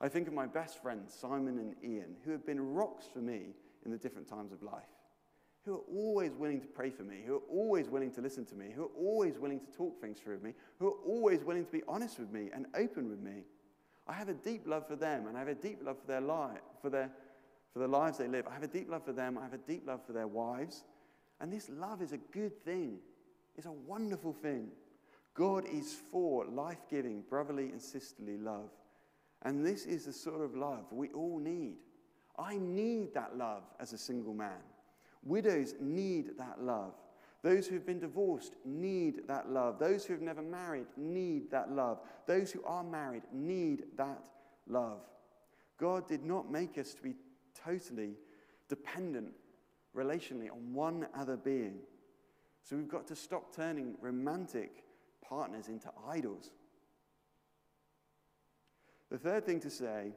I 0.00 0.08
think 0.08 0.28
of 0.28 0.34
my 0.34 0.46
best 0.46 0.82
friends, 0.82 1.14
Simon 1.14 1.58
and 1.58 1.74
Ian, 1.84 2.16
who 2.24 2.30
have 2.32 2.44
been 2.44 2.74
rocks 2.74 3.06
for 3.12 3.20
me 3.20 3.54
in 3.84 3.90
the 3.90 3.98
different 3.98 4.28
times 4.28 4.52
of 4.52 4.62
life, 4.62 4.82
who 5.64 5.74
are 5.74 5.84
always 5.94 6.32
willing 6.34 6.60
to 6.60 6.66
pray 6.66 6.90
for 6.90 7.02
me, 7.02 7.22
who 7.26 7.36
are 7.36 7.48
always 7.50 7.88
willing 7.88 8.10
to 8.12 8.20
listen 8.20 8.44
to 8.46 8.54
me, 8.54 8.70
who 8.74 8.84
are 8.84 8.96
always 8.98 9.38
willing 9.38 9.60
to 9.60 9.66
talk 9.66 10.00
things 10.00 10.18
through 10.18 10.34
with 10.34 10.42
me, 10.42 10.54
who 10.78 10.88
are 10.88 10.98
always 11.06 11.44
willing 11.44 11.64
to 11.64 11.72
be 11.72 11.82
honest 11.88 12.18
with 12.18 12.30
me 12.30 12.50
and 12.54 12.66
open 12.74 13.08
with 13.08 13.20
me. 13.20 13.44
I 14.06 14.14
have 14.14 14.28
a 14.28 14.34
deep 14.34 14.66
love 14.66 14.86
for 14.86 14.96
them, 14.96 15.26
and 15.26 15.36
I 15.36 15.40
have 15.40 15.48
a 15.48 15.54
deep 15.54 15.80
love 15.82 15.98
for 15.98 16.06
their 16.06 16.20
life, 16.20 16.60
for 16.82 16.90
their, 16.90 17.10
for 17.72 17.78
the 17.78 17.88
lives 17.88 18.18
they 18.18 18.28
live. 18.28 18.46
I 18.46 18.54
have 18.54 18.62
a 18.62 18.68
deep 18.68 18.90
love 18.90 19.04
for 19.04 19.12
them. 19.12 19.38
I 19.38 19.42
have 19.42 19.54
a 19.54 19.58
deep 19.58 19.86
love 19.86 20.00
for 20.06 20.12
their 20.12 20.26
wives. 20.26 20.84
And 21.40 21.52
this 21.52 21.70
love 21.70 22.02
is 22.02 22.12
a 22.12 22.18
good 22.18 22.64
thing. 22.64 22.98
It's 23.56 23.66
a 23.66 23.72
wonderful 23.72 24.32
thing. 24.32 24.68
God 25.40 25.64
is 25.72 25.96
for 26.12 26.44
life 26.44 26.82
giving, 26.90 27.22
brotherly, 27.30 27.70
and 27.70 27.80
sisterly 27.80 28.36
love. 28.36 28.68
And 29.40 29.64
this 29.64 29.86
is 29.86 30.04
the 30.04 30.12
sort 30.12 30.42
of 30.42 30.54
love 30.54 30.84
we 30.92 31.08
all 31.12 31.38
need. 31.38 31.76
I 32.38 32.58
need 32.58 33.14
that 33.14 33.38
love 33.38 33.62
as 33.80 33.94
a 33.94 33.98
single 33.98 34.34
man. 34.34 34.60
Widows 35.24 35.76
need 35.80 36.36
that 36.36 36.62
love. 36.62 36.92
Those 37.42 37.66
who 37.66 37.76
have 37.76 37.86
been 37.86 38.00
divorced 38.00 38.52
need 38.66 39.26
that 39.28 39.50
love. 39.50 39.78
Those 39.78 40.04
who 40.04 40.12
have 40.12 40.20
never 40.20 40.42
married 40.42 40.88
need 40.98 41.50
that 41.52 41.72
love. 41.72 42.00
Those 42.26 42.52
who 42.52 42.62
are 42.64 42.84
married 42.84 43.22
need 43.32 43.84
that 43.96 44.28
love. 44.68 45.00
God 45.78 46.06
did 46.06 46.22
not 46.22 46.52
make 46.52 46.76
us 46.76 46.92
to 46.92 47.02
be 47.02 47.14
totally 47.64 48.12
dependent 48.68 49.32
relationally 49.96 50.50
on 50.50 50.74
one 50.74 51.06
other 51.14 51.38
being. 51.38 51.78
So 52.62 52.76
we've 52.76 52.86
got 52.86 53.06
to 53.06 53.16
stop 53.16 53.56
turning 53.56 53.94
romantic 54.02 54.84
partners 55.30 55.68
into 55.68 55.88
idols. 56.06 56.50
The 59.10 59.18
third 59.18 59.46
thing 59.46 59.60
to 59.60 59.70
say 59.70 60.12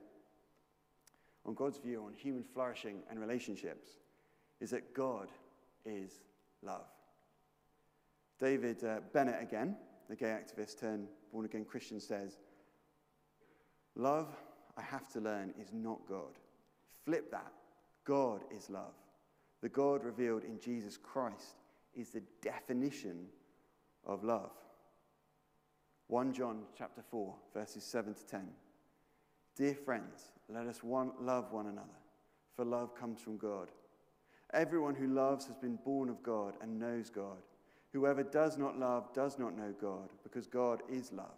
on 1.46 1.54
God's 1.54 1.78
view 1.78 2.04
on 2.06 2.14
human 2.14 2.44
flourishing 2.44 3.04
and 3.10 3.20
relationships 3.20 3.88
is 4.60 4.72
that 4.72 4.94
God 4.94 5.30
is 5.86 6.22
love. 6.62 6.88
David 8.40 8.84
uh, 8.84 9.00
Bennett, 9.14 9.42
again, 9.42 9.76
the 10.10 10.16
gay 10.16 10.38
activist 10.38 10.80
turned 10.80 11.08
born 11.32 11.46
again 11.46 11.66
Christian, 11.66 12.00
says, 12.00 12.38
Love, 13.96 14.28
I 14.78 14.82
have 14.82 15.08
to 15.14 15.20
learn, 15.20 15.54
is 15.62 15.72
not 15.72 16.00
God. 16.10 16.38
Flip 17.06 17.30
that. 17.32 17.52
God 18.06 18.42
is 18.56 18.70
love. 18.70 18.96
The 19.62 19.70
God 19.70 20.04
revealed 20.04 20.44
in 20.44 20.60
Jesus 20.60 20.98
Christ 20.98 21.56
is 21.96 22.10
the 22.10 22.24
definition 22.42 23.28
of 24.06 24.24
love. 24.24 24.52
1 26.14 26.32
John 26.32 26.60
chapter 26.78 27.02
4 27.10 27.34
verses 27.56 27.84
7 27.84 28.14
to 28.14 28.26
10. 28.28 28.42
Dear 29.58 29.74
friends, 29.74 30.30
let 30.48 30.68
us 30.68 30.84
one, 30.84 31.12
love 31.20 31.52
one 31.52 31.66
another, 31.66 31.88
for 32.56 32.64
love 32.64 32.94
comes 32.94 33.20
from 33.20 33.36
God. 33.38 33.70
Everyone 34.54 34.94
who 34.94 35.08
loves 35.08 35.48
has 35.48 35.56
been 35.56 35.80
born 35.84 36.10
of 36.10 36.22
God 36.22 36.54
and 36.62 36.80
knows 36.80 37.10
God. 37.10 37.40
Whoever 37.94 38.22
does 38.22 38.60
not 38.60 38.78
love 38.78 39.12
does 39.16 39.40
not 39.40 39.58
know 39.58 39.74
God, 39.82 40.10
because 40.22 40.46
God 40.46 40.84
is 40.88 41.12
love. 41.12 41.34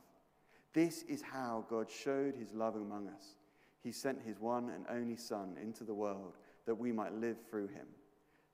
This 0.74 1.04
is 1.04 1.22
how 1.22 1.64
God 1.70 1.90
showed 1.90 2.36
his 2.36 2.52
love 2.52 2.76
among 2.76 3.08
us. 3.08 3.36
He 3.82 3.94
sent 3.94 4.22
his 4.24 4.42
one 4.42 4.72
and 4.72 4.84
only 4.90 5.16
Son 5.16 5.56
into 5.64 5.86
the 5.86 5.94
world 5.94 6.34
that 6.66 6.76
we 6.76 6.92
might 6.92 7.14
live 7.14 7.38
through 7.50 7.68
him. 7.68 7.88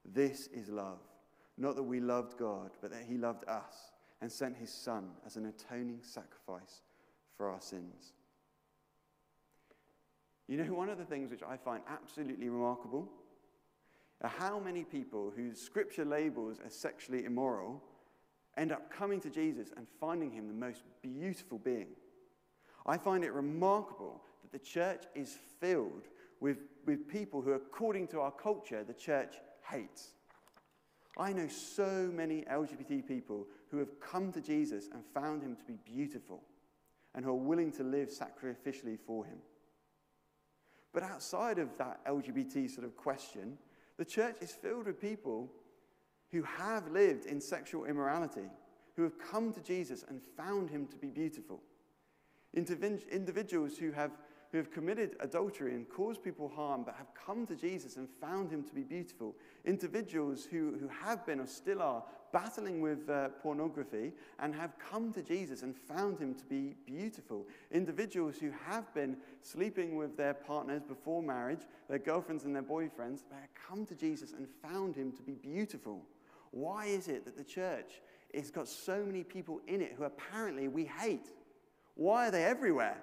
This 0.05 0.49
is 0.53 0.69
love. 0.69 0.99
Not 1.57 1.75
that 1.77 1.84
we 1.84 1.99
loved 1.99 2.38
God, 2.38 2.69
but 2.79 2.91
that 2.91 3.05
he 3.10 3.17
loved 3.17 3.43
us 3.49 3.73
and 4.21 4.31
sent 4.31 4.57
his 4.57 4.71
Son 4.71 5.10
as 5.25 5.36
an 5.36 5.45
atoning 5.45 5.99
sacrifice 6.01 6.81
for 7.36 7.49
our 7.49 7.62
sins. 7.62 8.13
You 10.47 10.57
know, 10.57 10.73
one 10.73 10.89
of 10.89 10.97
the 10.97 11.05
things 11.05 11.31
which 11.31 11.43
I 11.43 11.57
find 11.57 11.81
absolutely 11.88 12.49
remarkable 12.49 13.07
are 14.21 14.29
how 14.29 14.60
many 14.60 14.84
people 14.84 15.31
whose 15.36 15.60
scripture 15.60 16.05
labels 16.05 16.57
as 16.65 16.75
sexually 16.75 17.25
immoral 17.25 17.81
end 18.57 18.71
up 18.71 18.91
coming 18.91 19.19
to 19.21 19.29
Jesus 19.29 19.69
and 19.77 19.88
finding 19.99 20.31
him 20.31 20.47
the 20.47 20.53
most 20.53 20.84
beautiful 21.01 21.57
being. 21.57 21.88
I 22.86 22.97
find 22.97 23.23
it 23.23 23.31
remarkable 23.31 24.21
that 24.41 24.51
the 24.51 24.63
church 24.63 25.03
is 25.15 25.38
filled 25.60 26.07
with, 26.39 26.57
with 26.86 27.07
people 27.07 27.41
who, 27.41 27.53
according 27.53 28.07
to 28.10 28.19
our 28.19 28.31
culture, 28.31 28.84
the 28.84 28.93
church 28.93 29.36
hates. 29.69 30.10
I 31.17 31.34
know 31.34 31.47
so 31.47 32.10
many 32.13 32.41
LGBT 32.43 33.07
people 33.07 33.47
who 33.71 33.77
have 33.77 33.99
come 33.99 34.31
to 34.34 34.41
Jesus 34.41 34.89
and 34.93 35.01
found 35.13 35.41
him 35.41 35.55
to 35.55 35.63
be 35.63 35.77
beautiful 35.86 36.43
and 37.15 37.25
who 37.25 37.31
are 37.31 37.36
willing 37.36 37.71
to 37.71 37.84
live 37.84 38.10
sacrificially 38.10 38.99
for 39.07 39.25
him. 39.25 39.38
But 40.93 41.03
outside 41.03 41.57
of 41.57 41.77
that 41.77 42.05
LGBT 42.05 42.69
sort 42.69 42.86
of 42.86 42.97
question, 42.97 43.57
the 43.97 44.05
church 44.05 44.36
is 44.41 44.51
filled 44.51 44.88
with 44.88 44.99
people 44.99 45.49
who 46.31 46.43
have 46.43 46.91
lived 46.91 47.25
in 47.25 47.39
sexual 47.39 47.86
immorality, 47.86 48.49
who 48.95 49.03
have 49.03 49.17
come 49.17 49.53
to 49.53 49.62
Jesus 49.62 50.03
and 50.10 50.21
found 50.38 50.69
him 50.69 50.86
to 50.88 50.97
be 50.97 51.07
beautiful. 51.07 51.62
Individuals 52.53 53.77
who 53.77 53.91
have 53.91 54.12
who 54.52 54.58
have 54.58 54.72
committed 54.72 55.16
adultery 55.22 55.74
and 55.74 55.88
caused 55.90 56.24
people 56.24 56.50
harm, 56.50 56.84
but 56.84 56.96
have 56.96 57.14
come 57.14 57.46
to 57.48 57.56
Jesus 57.56 57.96
and 57.96 58.10
found 58.20 58.52
him 58.52 58.64
to 58.64 58.74
be 58.74 58.84
beautiful. 58.84 59.36
Individuals 59.66 60.46
who, 60.46 60.78
who 60.80 60.90
have 60.90 61.26
been 61.26 61.40
or 61.40 61.48
still 61.48 61.82
are 61.82 62.04
battling 62.34 62.82
with 62.82 63.10
uh, 63.10 63.30
pornography 63.42 64.12
and 64.40 64.54
have 64.54 64.78
come 64.78 65.14
to 65.14 65.22
Jesus 65.22 65.64
and 65.64 65.76
found 65.76 66.20
him 66.20 66.34
to 66.36 66.46
be 66.46 66.76
beautiful. 66.86 67.48
Individuals 67.72 68.38
who 68.38 68.52
have 68.68 68.94
been 68.94 69.16
sleeping 69.42 69.96
with 69.96 70.18
their 70.18 70.34
partners 70.34 70.82
before 70.86 71.24
marriage, 71.24 71.62
their 71.90 72.00
girlfriends 72.00 72.44
and 72.44 72.56
their 72.56 72.64
boyfriends, 72.64 73.22
but 73.30 73.40
have 73.40 73.68
come 73.68 73.86
to 73.86 73.96
Jesus 73.96 74.34
and 74.34 74.48
found 74.62 74.96
him 74.96 75.12
to 75.14 75.22
be 75.22 75.34
beautiful. 75.34 76.02
Why 76.52 76.86
is 76.86 77.08
it 77.08 77.24
that 77.24 77.38
the 77.38 77.44
church 77.44 78.02
has 78.34 78.52
got 78.52 78.68
so 78.68 79.04
many 79.06 79.24
people 79.24 79.62
in 79.68 79.82
it 79.82 79.94
who 79.98 80.04
apparently 80.04 80.68
we 80.68 80.86
hate? 80.86 81.28
Why 81.96 82.28
are 82.28 82.32
they 82.32 82.44
everywhere? 82.44 82.98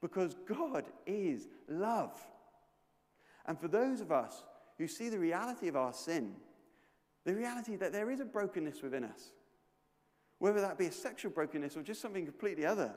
Because 0.00 0.34
God 0.46 0.84
is 1.06 1.48
love. 1.68 2.18
And 3.46 3.58
for 3.58 3.68
those 3.68 4.00
of 4.00 4.12
us 4.12 4.44
who 4.78 4.86
see 4.86 5.08
the 5.08 5.18
reality 5.18 5.68
of 5.68 5.76
our 5.76 5.92
sin, 5.92 6.34
the 7.24 7.34
reality 7.34 7.76
that 7.76 7.92
there 7.92 8.10
is 8.10 8.20
a 8.20 8.24
brokenness 8.24 8.82
within 8.82 9.04
us, 9.04 9.32
whether 10.38 10.60
that 10.60 10.78
be 10.78 10.86
a 10.86 10.92
sexual 10.92 11.30
brokenness 11.30 11.76
or 11.76 11.82
just 11.82 12.00
something 12.00 12.24
completely 12.24 12.64
other, 12.64 12.94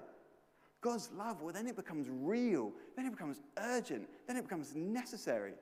God's 0.82 1.10
love, 1.18 1.42
well, 1.42 1.54
then 1.54 1.68
it 1.68 1.76
becomes 1.76 2.08
real, 2.10 2.72
then 2.96 3.06
it 3.06 3.12
becomes 3.12 3.42
urgent, 3.58 4.08
then 4.28 4.38
it 4.38 4.44
becomes 4.44 4.76
necessary. 4.76 5.54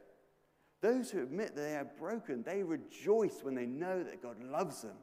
Those 0.81 1.11
who 1.11 1.21
admit 1.21 1.55
that 1.55 1.61
they 1.61 1.75
are 1.75 1.87
broken, 1.99 2.43
they 2.43 2.63
rejoice 2.63 3.39
when 3.43 3.53
they 3.53 3.67
know 3.67 4.03
that 4.03 4.21
God 4.21 4.37
loves 4.43 4.81
them 4.81 4.95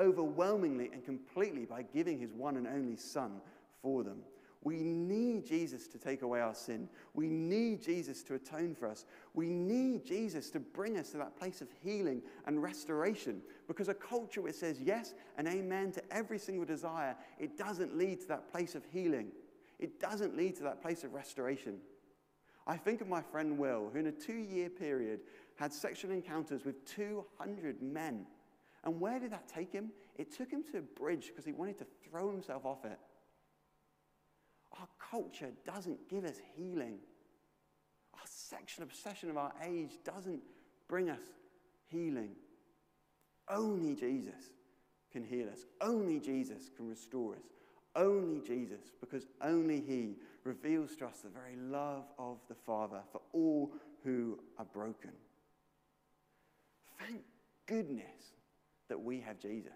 overwhelmingly 0.00 0.90
and 0.92 1.04
completely 1.04 1.64
by 1.64 1.82
giving 1.82 2.18
his 2.18 2.32
one 2.32 2.56
and 2.56 2.66
only 2.66 2.96
Son 2.96 3.40
for 3.82 4.02
them. 4.02 4.18
We 4.64 4.76
need 4.76 5.44
Jesus 5.44 5.88
to 5.88 5.98
take 5.98 6.22
away 6.22 6.40
our 6.40 6.54
sin. 6.54 6.88
We 7.14 7.28
need 7.28 7.82
Jesus 7.82 8.22
to 8.24 8.34
atone 8.34 8.76
for 8.76 8.88
us. 8.88 9.06
We 9.34 9.48
need 9.48 10.04
Jesus 10.04 10.50
to 10.50 10.60
bring 10.60 10.96
us 10.98 11.10
to 11.10 11.18
that 11.18 11.36
place 11.36 11.60
of 11.60 11.68
healing 11.82 12.22
and 12.46 12.62
restoration. 12.62 13.42
Because 13.66 13.88
a 13.88 13.94
culture 13.94 14.40
which 14.40 14.54
says 14.54 14.80
yes 14.80 15.14
and 15.36 15.48
amen 15.48 15.90
to 15.92 16.02
every 16.12 16.38
single 16.38 16.64
desire, 16.64 17.16
it 17.40 17.58
doesn't 17.58 17.96
lead 17.96 18.20
to 18.20 18.28
that 18.28 18.52
place 18.52 18.76
of 18.76 18.84
healing. 18.92 19.32
It 19.80 19.98
doesn't 19.98 20.36
lead 20.36 20.54
to 20.56 20.62
that 20.62 20.80
place 20.80 21.02
of 21.02 21.12
restoration. 21.12 21.78
I 22.64 22.76
think 22.76 23.00
of 23.00 23.08
my 23.08 23.20
friend 23.20 23.58
Will, 23.58 23.90
who 23.92 23.98
in 23.98 24.06
a 24.06 24.12
two 24.12 24.32
year 24.32 24.68
period 24.70 25.20
had 25.56 25.72
sexual 25.72 26.12
encounters 26.12 26.64
with 26.64 26.84
200 26.86 27.82
men. 27.82 28.26
And 28.84 29.00
where 29.00 29.18
did 29.18 29.32
that 29.32 29.48
take 29.48 29.72
him? 29.72 29.90
It 30.16 30.32
took 30.32 30.50
him 30.50 30.62
to 30.70 30.78
a 30.78 30.82
bridge 30.82 31.28
because 31.28 31.44
he 31.44 31.52
wanted 31.52 31.78
to 31.78 31.86
throw 32.08 32.30
himself 32.30 32.64
off 32.64 32.84
it. 32.84 32.98
Culture 35.12 35.50
doesn't 35.66 36.08
give 36.08 36.24
us 36.24 36.40
healing. 36.56 36.96
Our 38.14 38.20
sexual 38.24 38.84
obsession 38.84 39.28
of 39.28 39.36
our 39.36 39.52
age 39.62 39.98
doesn't 40.04 40.40
bring 40.88 41.10
us 41.10 41.20
healing. 41.88 42.30
Only 43.46 43.94
Jesus 43.94 44.52
can 45.12 45.22
heal 45.22 45.48
us. 45.52 45.66
Only 45.82 46.18
Jesus 46.18 46.70
can 46.74 46.88
restore 46.88 47.34
us. 47.34 47.42
Only 47.94 48.40
Jesus, 48.40 48.80
because 49.00 49.26
only 49.42 49.82
He 49.82 50.16
reveals 50.44 50.96
to 50.96 51.06
us 51.06 51.18
the 51.18 51.28
very 51.28 51.56
love 51.56 52.04
of 52.18 52.38
the 52.48 52.54
Father 52.54 53.00
for 53.12 53.20
all 53.34 53.70
who 54.02 54.38
are 54.58 54.64
broken. 54.64 55.12
Thank 56.98 57.20
goodness 57.66 58.32
that 58.88 58.98
we 58.98 59.20
have 59.20 59.38
Jesus. 59.38 59.72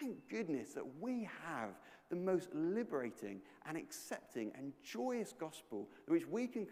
Thank 0.00 0.28
goodness 0.30 0.70
that 0.72 0.98
we 0.98 1.28
have 1.44 1.70
the 2.10 2.16
most 2.16 2.48
liberating 2.54 3.40
and 3.66 3.76
accepting 3.76 4.52
and 4.56 4.72
joyous 4.82 5.32
gospel 5.32 5.88
which 6.06 6.26
we 6.26 6.46
can 6.46 6.66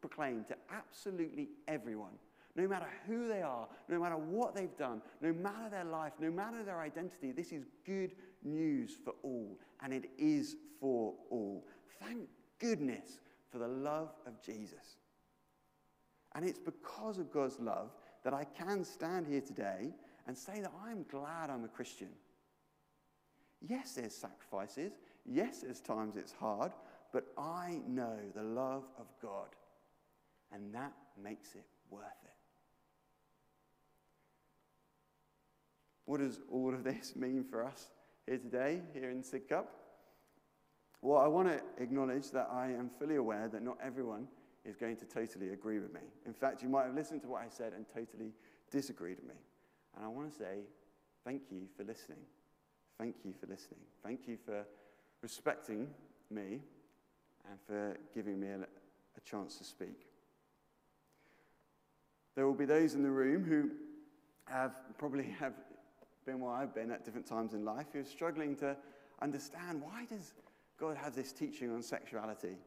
proclaim 0.00 0.44
to 0.44 0.56
absolutely 0.70 1.48
everyone. 1.68 2.18
No 2.56 2.66
matter 2.66 2.88
who 3.06 3.28
they 3.28 3.42
are, 3.42 3.68
no 3.88 4.00
matter 4.00 4.16
what 4.16 4.54
they've 4.54 4.76
done, 4.76 5.00
no 5.20 5.32
matter 5.32 5.68
their 5.70 5.84
life, 5.84 6.12
no 6.18 6.30
matter 6.30 6.64
their 6.64 6.80
identity, 6.80 7.30
this 7.30 7.52
is 7.52 7.64
good 7.86 8.12
news 8.42 8.98
for 9.04 9.14
all, 9.22 9.56
and 9.82 9.92
it 9.92 10.10
is 10.18 10.56
for 10.80 11.14
all. 11.30 11.64
Thank 12.00 12.28
goodness 12.58 13.20
for 13.50 13.58
the 13.58 13.68
love 13.68 14.10
of 14.26 14.42
Jesus. 14.42 14.96
And 16.34 16.44
it's 16.44 16.58
because 16.58 17.18
of 17.18 17.32
God's 17.32 17.58
love 17.60 17.90
that 18.24 18.34
I 18.34 18.44
can 18.44 18.84
stand 18.84 19.26
here 19.26 19.40
today 19.40 19.92
and 20.26 20.36
say 20.36 20.60
that 20.60 20.72
I'm 20.84 21.04
glad 21.10 21.50
I'm 21.50 21.64
a 21.64 21.68
Christian. 21.68 22.08
Yes, 23.66 23.92
there's 23.92 24.14
sacrifices. 24.14 24.92
Yes, 25.26 25.60
there's 25.60 25.80
times 25.80 26.16
it's 26.16 26.32
hard, 26.32 26.72
but 27.12 27.26
I 27.36 27.80
know 27.86 28.16
the 28.34 28.42
love 28.42 28.84
of 28.98 29.06
God, 29.20 29.48
and 30.52 30.74
that 30.74 30.92
makes 31.22 31.54
it 31.54 31.66
worth 31.90 32.04
it. 32.24 32.30
What 36.06 36.20
does 36.20 36.40
all 36.50 36.74
of 36.74 36.82
this 36.82 37.14
mean 37.14 37.44
for 37.44 37.64
us 37.64 37.90
here 38.26 38.38
today, 38.38 38.82
here 38.94 39.10
in 39.10 39.22
Sidcup? 39.22 39.66
Well, 41.02 41.18
I 41.18 41.28
want 41.28 41.48
to 41.48 41.62
acknowledge 41.82 42.30
that 42.32 42.48
I 42.52 42.66
am 42.72 42.90
fully 42.98 43.16
aware 43.16 43.48
that 43.48 43.62
not 43.62 43.78
everyone 43.82 44.26
is 44.64 44.76
going 44.76 44.96
to 44.96 45.04
totally 45.04 45.50
agree 45.50 45.78
with 45.78 45.92
me. 45.94 46.00
In 46.26 46.34
fact, 46.34 46.62
you 46.62 46.68
might 46.68 46.84
have 46.84 46.94
listened 46.94 47.22
to 47.22 47.28
what 47.28 47.42
I 47.42 47.48
said 47.48 47.72
and 47.74 47.86
totally 47.94 48.32
disagreed 48.70 49.16
with 49.16 49.28
me. 49.28 49.40
And 49.96 50.04
I 50.04 50.08
want 50.08 50.30
to 50.30 50.36
say 50.36 50.60
thank 51.24 51.42
you 51.50 51.62
for 51.76 51.84
listening. 51.84 52.18
Thank 53.00 53.16
you 53.24 53.32
for 53.32 53.46
listening. 53.46 53.80
Thank 54.04 54.28
you 54.28 54.36
for 54.44 54.62
respecting 55.22 55.88
me 56.30 56.60
and 57.48 57.58
for 57.66 57.96
giving 58.14 58.38
me 58.38 58.48
a, 58.48 58.58
a 58.58 59.20
chance 59.24 59.56
to 59.56 59.64
speak. 59.64 60.06
There 62.34 62.46
will 62.46 62.52
be 62.52 62.66
those 62.66 62.92
in 62.92 63.02
the 63.02 63.10
room 63.10 63.42
who 63.42 63.70
have 64.52 64.72
probably 64.98 65.34
have 65.38 65.54
been 66.26 66.40
where 66.40 66.52
I've 66.52 66.74
been 66.74 66.90
at 66.90 67.06
different 67.06 67.26
times 67.26 67.54
in 67.54 67.64
life 67.64 67.86
who 67.94 68.00
are 68.00 68.04
struggling 68.04 68.54
to 68.56 68.76
understand 69.22 69.80
why 69.80 70.04
does 70.04 70.34
God 70.78 70.98
have 70.98 71.16
this 71.16 71.32
teaching 71.32 71.72
on 71.72 71.82
sexuality? 71.82 72.58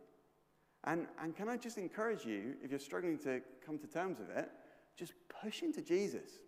And, 0.86 1.06
and 1.22 1.36
can 1.36 1.48
I 1.48 1.58
just 1.58 1.78
encourage 1.78 2.26
you, 2.26 2.56
if 2.64 2.72
you're 2.72 2.80
struggling 2.80 3.20
to 3.20 3.40
come 3.64 3.78
to 3.78 3.86
terms 3.86 4.18
with 4.18 4.36
it, 4.36 4.50
just 4.98 5.14
push 5.44 5.62
into 5.62 5.84
Jesus. 5.84 6.40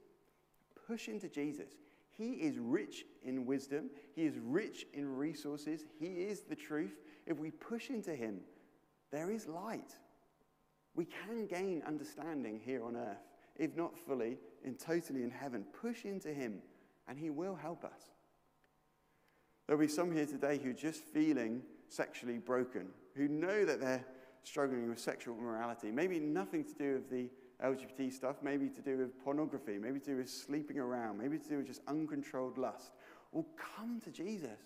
Push 0.88 1.08
into 1.08 1.30
Jesus. 1.30 1.69
He 2.17 2.32
is 2.32 2.58
rich 2.58 3.06
in 3.23 3.45
wisdom, 3.45 3.89
He 4.15 4.23
is 4.23 4.36
rich 4.41 4.86
in 4.93 5.15
resources, 5.17 5.86
He 5.99 6.08
is 6.23 6.41
the 6.41 6.56
truth. 6.56 6.95
If 7.25 7.38
we 7.39 7.51
push 7.51 7.89
into 7.89 8.15
Him, 8.15 8.39
there 9.12 9.32
is 9.32 9.47
light. 9.47 9.95
We 10.95 11.06
can 11.06 11.45
gain 11.45 11.84
understanding 11.86 12.62
here 12.63 12.84
on 12.84 12.95
earth, 12.95 13.25
if 13.58 13.75
not 13.75 13.97
fully, 13.97 14.38
in 14.63 14.75
totally 14.75 15.23
in 15.23 15.32
heaven. 15.32 15.65
Push 15.82 16.06
into 16.06 16.30
Him, 16.30 16.62
and 17.08 17.19
He 17.19 17.30
will 17.30 17.56
help 17.56 17.84
us. 17.84 18.12
There'll 19.67 19.82
be 19.82 19.88
some 19.88 20.12
here 20.12 20.25
today 20.25 20.60
who 20.63 20.69
are 20.69 20.73
just 20.73 21.04
feeling 21.04 21.63
sexually 21.89 22.38
broken, 22.38 22.88
who 23.15 23.28
know 23.28 23.65
that 23.65 23.82
they're 23.82 24.06
struggling 24.43 24.89
with 24.89 24.99
sexual 24.99 25.38
immorality. 25.38 25.91
Maybe 25.91 26.19
nothing 26.19 26.63
to 26.63 26.73
do 26.73 26.93
with 26.93 27.10
the 27.10 27.30
LGBT 27.63 28.12
stuff, 28.12 28.38
maybe 28.41 28.70
to 28.70 28.82
do 28.82 28.98
with 28.98 29.24
pornography, 29.24 29.78
maybe 29.78 30.00
to 30.00 30.12
do 30.12 30.18
with 30.18 30.30
sleeping 30.30 30.80
around, 30.80 31.18
maybe 31.18 31.38
to 31.38 31.50
do 31.50 31.58
with 31.58 31.68
just 31.68 31.82
uncontrolled 31.88 32.58
lust. 32.58 32.91
Well, 33.32 33.46
come 33.58 34.00
to 34.02 34.12
Jesus. 34.12 34.60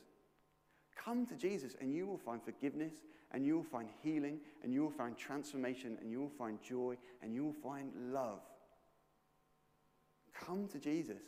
Come 1.04 1.26
to 1.28 1.36
Jesus, 1.36 1.76
and 1.80 1.94
you 1.94 2.06
will 2.06 2.18
find 2.18 2.42
forgiveness, 2.44 2.94
and 3.32 3.46
you 3.46 3.56
will 3.56 3.64
find 3.64 3.90
healing, 4.04 4.40
and 4.64 4.74
you 4.74 4.82
will 4.82 4.92
find 4.92 5.18
transformation, 5.18 5.98
and 6.02 6.12
you 6.12 6.20
will 6.20 6.32
find 6.38 6.62
joy, 6.62 6.98
and 7.22 7.34
you 7.34 7.44
will 7.44 7.54
find 7.64 7.92
love. 8.12 8.42
Come 10.34 10.68
to 10.70 10.80
Jesus. 10.80 11.22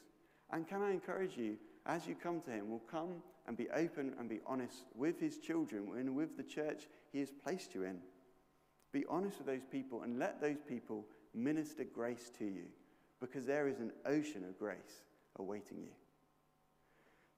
And 0.51 0.67
can 0.67 0.81
I 0.81 0.91
encourage 0.91 1.37
you, 1.37 1.57
as 1.85 2.07
you 2.07 2.15
come 2.15 2.41
to 2.41 2.51
Him, 2.51 2.69
will 2.69 2.79
come 2.79 3.21
and 3.47 3.55
be 3.57 3.69
open 3.69 4.13
and 4.19 4.29
be 4.29 4.39
honest 4.45 4.83
with 4.95 5.19
His 5.19 5.37
children 5.37 5.89
and 5.97 6.15
with 6.15 6.37
the 6.37 6.43
church 6.43 6.87
He 7.11 7.19
has 7.19 7.31
placed 7.31 7.73
you 7.73 7.83
in. 7.83 7.99
Be 8.91 9.05
honest 9.09 9.37
with 9.37 9.47
those 9.47 9.65
people 9.71 10.01
and 10.03 10.19
let 10.19 10.41
those 10.41 10.61
people 10.67 11.05
minister 11.33 11.83
grace 11.83 12.31
to 12.37 12.45
you 12.45 12.65
because 13.19 13.45
there 13.45 13.67
is 13.67 13.79
an 13.79 13.91
ocean 14.05 14.43
of 14.43 14.57
grace 14.57 15.03
awaiting 15.37 15.77
you. 15.79 15.91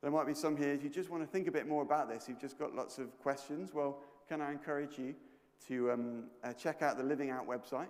There 0.01 0.12
might 0.12 0.27
be 0.27 0.34
some 0.34 0.58
here, 0.58 0.71
if 0.71 0.84
you 0.84 0.89
just 0.89 1.10
want 1.10 1.23
to 1.23 1.27
think 1.27 1.47
a 1.47 1.51
bit 1.51 1.67
more 1.67 1.82
about 1.82 2.10
this, 2.10 2.27
you've 2.27 2.41
just 2.41 2.60
got 2.60 2.75
lots 2.75 2.97
of 2.97 3.17
questions. 3.19 3.73
Well, 3.73 3.99
can 4.27 4.41
I 4.41 4.51
encourage 4.51 4.97
you 4.97 5.15
to 5.67 5.91
um, 5.91 6.23
uh, 6.43 6.53
check 6.53 6.82
out 6.82 6.97
the 6.97 7.03
Living 7.03 7.29
Out 7.29 7.47
website? 7.47 7.88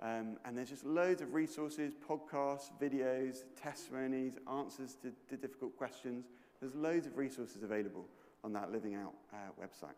Um, 0.00 0.36
and 0.44 0.58
there's 0.58 0.68
just 0.68 0.84
loads 0.84 1.22
of 1.22 1.32
resources, 1.32 1.94
podcasts, 1.94 2.70
videos, 2.80 3.44
testimonies, 3.60 4.34
answers 4.50 4.96
to, 5.02 5.12
to 5.28 5.36
difficult 5.36 5.76
questions. 5.76 6.26
There's 6.60 6.74
loads 6.74 7.06
of 7.06 7.16
resources 7.16 7.62
available 7.62 8.06
on 8.42 8.52
that 8.54 8.72
Living 8.72 8.94
Out 8.94 9.14
uh, 9.32 9.36
website. 9.62 9.94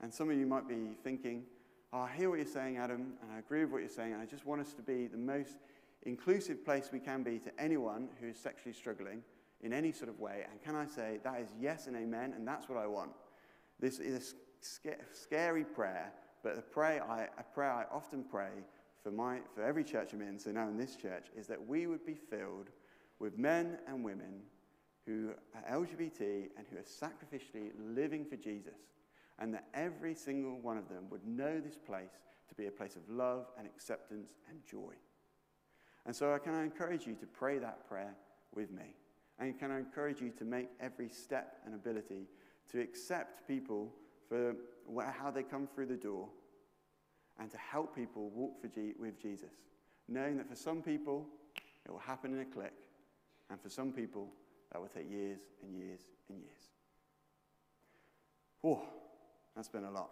And 0.00 0.12
some 0.12 0.28
of 0.28 0.36
you 0.36 0.46
might 0.46 0.68
be 0.68 0.96
thinking, 1.04 1.44
I 1.92 2.08
hear 2.16 2.30
what 2.30 2.38
you're 2.38 2.46
saying, 2.46 2.78
Adam, 2.78 3.12
and 3.20 3.30
I 3.34 3.38
agree 3.38 3.60
with 3.64 3.72
what 3.72 3.80
you're 3.80 3.88
saying, 3.90 4.14
and 4.14 4.22
I 4.22 4.24
just 4.24 4.46
want 4.46 4.62
us 4.62 4.72
to 4.74 4.82
be 4.82 5.08
the 5.08 5.18
most 5.18 5.58
inclusive 6.04 6.64
place 6.64 6.88
we 6.90 6.98
can 6.98 7.22
be 7.22 7.38
to 7.40 7.52
anyone 7.60 8.08
who 8.18 8.28
is 8.28 8.38
sexually 8.38 8.72
struggling 8.72 9.22
in 9.60 9.74
any 9.74 9.92
sort 9.92 10.08
of 10.08 10.18
way. 10.18 10.46
And 10.50 10.62
can 10.62 10.74
I 10.74 10.86
say, 10.86 11.18
that 11.22 11.40
is 11.40 11.50
yes 11.60 11.88
and 11.88 11.96
amen, 11.96 12.32
and 12.34 12.48
that's 12.48 12.66
what 12.66 12.78
I 12.78 12.86
want. 12.86 13.10
This 13.78 13.98
is 13.98 14.34
a 14.86 14.94
scary 15.12 15.64
prayer, 15.64 16.10
but 16.42 16.56
a 16.56 16.62
prayer 16.62 17.04
I, 17.04 17.28
a 17.38 17.42
prayer 17.42 17.70
I 17.70 17.84
often 17.92 18.24
pray 18.24 18.50
for, 19.02 19.10
my, 19.10 19.40
for 19.54 19.62
every 19.62 19.84
church 19.84 20.14
I'm 20.14 20.22
in, 20.22 20.38
so 20.38 20.50
now 20.50 20.68
in 20.68 20.78
this 20.78 20.96
church, 20.96 21.26
is 21.36 21.46
that 21.48 21.66
we 21.66 21.86
would 21.86 22.06
be 22.06 22.14
filled 22.14 22.70
with 23.18 23.36
men 23.36 23.78
and 23.86 24.02
women 24.02 24.40
who 25.04 25.32
are 25.54 25.78
LGBT 25.78 26.48
and 26.56 26.66
who 26.70 26.78
are 26.78 26.80
sacrificially 26.80 27.70
living 27.94 28.24
for 28.24 28.36
Jesus 28.36 28.78
and 29.42 29.52
that 29.52 29.64
every 29.74 30.14
single 30.14 30.60
one 30.60 30.78
of 30.78 30.88
them 30.88 31.04
would 31.10 31.26
know 31.26 31.60
this 31.60 31.76
place 31.76 32.20
to 32.48 32.54
be 32.54 32.66
a 32.66 32.70
place 32.70 32.94
of 32.94 33.02
love 33.10 33.46
and 33.58 33.66
acceptance 33.66 34.34
and 34.48 34.64
joy. 34.64 34.94
And 36.06 36.14
so, 36.14 36.32
I 36.32 36.38
can 36.38 36.54
I 36.54 36.62
encourage 36.62 37.06
you 37.06 37.14
to 37.16 37.26
pray 37.26 37.58
that 37.58 37.88
prayer 37.88 38.14
with 38.54 38.70
me? 38.70 38.94
And 39.40 39.58
can 39.58 39.72
I 39.72 39.78
encourage 39.78 40.20
you 40.20 40.30
to 40.38 40.44
make 40.44 40.68
every 40.80 41.08
step 41.08 41.58
and 41.66 41.74
ability 41.74 42.28
to 42.70 42.80
accept 42.80 43.48
people 43.48 43.92
for 44.28 44.54
how 45.02 45.32
they 45.32 45.42
come 45.42 45.66
through 45.66 45.86
the 45.86 45.96
door 45.96 46.28
and 47.40 47.50
to 47.50 47.58
help 47.58 47.96
people 47.96 48.30
walk 48.30 48.52
G- 48.72 48.94
with 48.98 49.20
Jesus, 49.20 49.54
knowing 50.08 50.36
that 50.36 50.48
for 50.48 50.56
some 50.56 50.82
people 50.82 51.26
it 51.84 51.90
will 51.90 51.98
happen 51.98 52.32
in 52.32 52.40
a 52.40 52.44
click, 52.44 52.74
and 53.50 53.60
for 53.60 53.68
some 53.68 53.92
people 53.92 54.28
that 54.70 54.80
will 54.80 54.88
take 54.88 55.10
years 55.10 55.40
and 55.64 55.76
years 55.76 56.00
and 56.28 56.38
years. 56.38 56.70
Oh, 58.62 58.82
that's 59.54 59.68
been 59.68 59.84
a 59.84 59.90
lot. 59.90 60.10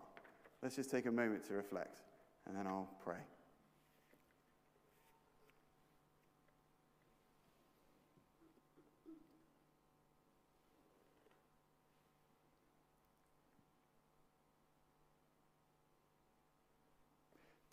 Let's 0.62 0.76
just 0.76 0.90
take 0.90 1.06
a 1.06 1.10
moment 1.10 1.46
to 1.48 1.54
reflect, 1.54 2.00
and 2.46 2.56
then 2.56 2.66
I'll 2.66 2.88
pray. 3.02 3.16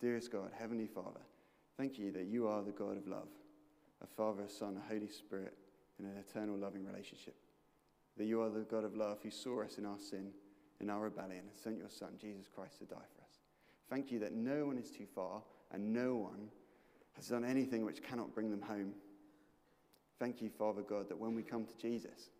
Dearest 0.00 0.30
God, 0.30 0.50
Heavenly 0.56 0.86
Father, 0.86 1.20
thank 1.76 1.98
you 1.98 2.12
that 2.12 2.26
you 2.26 2.46
are 2.46 2.62
the 2.62 2.70
God 2.70 2.96
of 2.96 3.08
love, 3.08 3.28
a 4.00 4.06
Father, 4.06 4.44
a 4.44 4.48
Son, 4.48 4.76
a 4.76 4.92
Holy 4.92 5.08
Spirit, 5.08 5.54
in 5.98 6.04
an 6.06 6.12
eternal 6.16 6.56
loving 6.56 6.86
relationship. 6.86 7.34
That 8.16 8.26
you 8.26 8.40
are 8.40 8.48
the 8.48 8.60
God 8.60 8.84
of 8.84 8.94
love 8.94 9.18
who 9.22 9.30
saw 9.30 9.64
us 9.64 9.76
in 9.76 9.84
our 9.84 9.98
sin 9.98 10.30
in 10.80 10.90
our 10.90 11.00
rebellion 11.00 11.44
and 11.48 11.56
sent 11.56 11.78
your 11.78 11.90
Son, 11.90 12.10
Jesus 12.20 12.46
Christ, 12.54 12.78
to 12.78 12.84
die 12.84 12.96
for 12.96 13.22
us. 13.22 13.38
Thank 13.90 14.12
you 14.12 14.18
that 14.20 14.32
no 14.32 14.66
one 14.66 14.78
is 14.78 14.90
too 14.90 15.06
far 15.14 15.42
and 15.72 15.92
no 15.92 16.14
one 16.16 16.48
has 17.14 17.28
done 17.28 17.44
anything 17.44 17.84
which 17.84 18.02
cannot 18.02 18.34
bring 18.34 18.50
them 18.50 18.62
home. 18.62 18.92
Thank 20.18 20.42
you, 20.42 20.50
Father 20.50 20.82
God, 20.82 21.08
that 21.08 21.18
when 21.18 21.34
we 21.34 21.42
come 21.42 21.64
to 21.64 21.76
Jesus, 21.76 22.30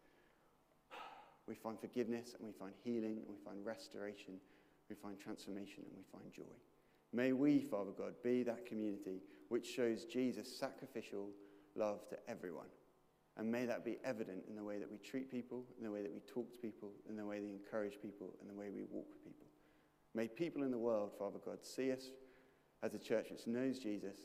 we 1.47 1.55
find 1.55 1.81
forgiveness 1.81 2.35
and 2.39 2.47
we 2.47 2.53
find 2.53 2.73
healing 2.85 3.19
and 3.19 3.29
we 3.29 3.37
find 3.45 3.65
restoration, 3.65 4.35
we 4.89 4.97
find 4.97 5.19
transformation 5.19 5.85
and 5.87 5.97
we 5.97 6.05
find 6.13 6.33
joy. 6.33 6.55
May 7.13 7.33
we, 7.33 7.61
Father 7.61 7.93
God, 7.97 8.15
be 8.23 8.43
that 8.43 8.67
community 8.67 9.23
which 9.49 9.67
shows 9.67 10.05
Jesus' 10.05 10.55
sacrificial 10.55 11.29
love 11.75 12.07
to 12.11 12.19
everyone. 12.29 12.67
And 13.39 13.51
may 13.51 13.65
that 13.67 13.85
be 13.85 13.99
evident 14.05 14.43
in 14.49 14.57
the 14.57 14.65
way 14.65 14.79
that 14.79 14.91
we 14.91 14.99
treat 14.99 15.31
people, 15.31 15.65
in 15.79 15.85
the 15.85 15.91
way 15.91 16.03
that 16.03 16.13
we 16.13 16.21
talk 16.21 16.53
to 16.53 16.59
people, 16.59 16.91
in 17.09 17.17
the 17.17 17.25
way 17.25 17.41
we 17.41 17.51
encourage 17.51 18.01
people, 18.03 18.35
in 18.43 18.49
the 18.49 18.55
way 18.55 18.69
we 18.69 18.83
walk 18.91 19.07
with 19.09 19.25
people. 19.25 19.47
May 20.15 20.27
people 20.27 20.65
in 20.65 20.73
the 20.73 20.79
world, 20.79 21.13
Father 21.17 21.39
God, 21.45 21.59
see 21.63 21.93
us 21.93 22.11
as 22.83 22.95
a 22.95 22.99
church 22.99 23.29
which 23.31 23.47
knows 23.47 23.79
Jesus, 23.79 24.17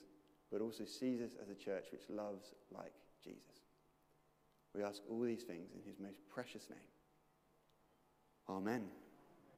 but 0.52 0.62
also 0.62 0.86
sees 0.86 1.22
us 1.22 1.32
as 1.42 1.50
a 1.50 1.56
church 1.56 1.86
which 1.92 2.10
loves 2.10 2.54
like 2.76 2.94
Jesus. 3.24 3.62
We 4.76 4.84
ask 4.84 5.04
all 5.08 5.22
these 5.22 5.44
things 5.44 5.70
in 5.76 5.88
his 5.88 6.00
most 6.00 6.20
precious 6.34 6.68
name. 6.70 6.80
Amen. 8.50 8.84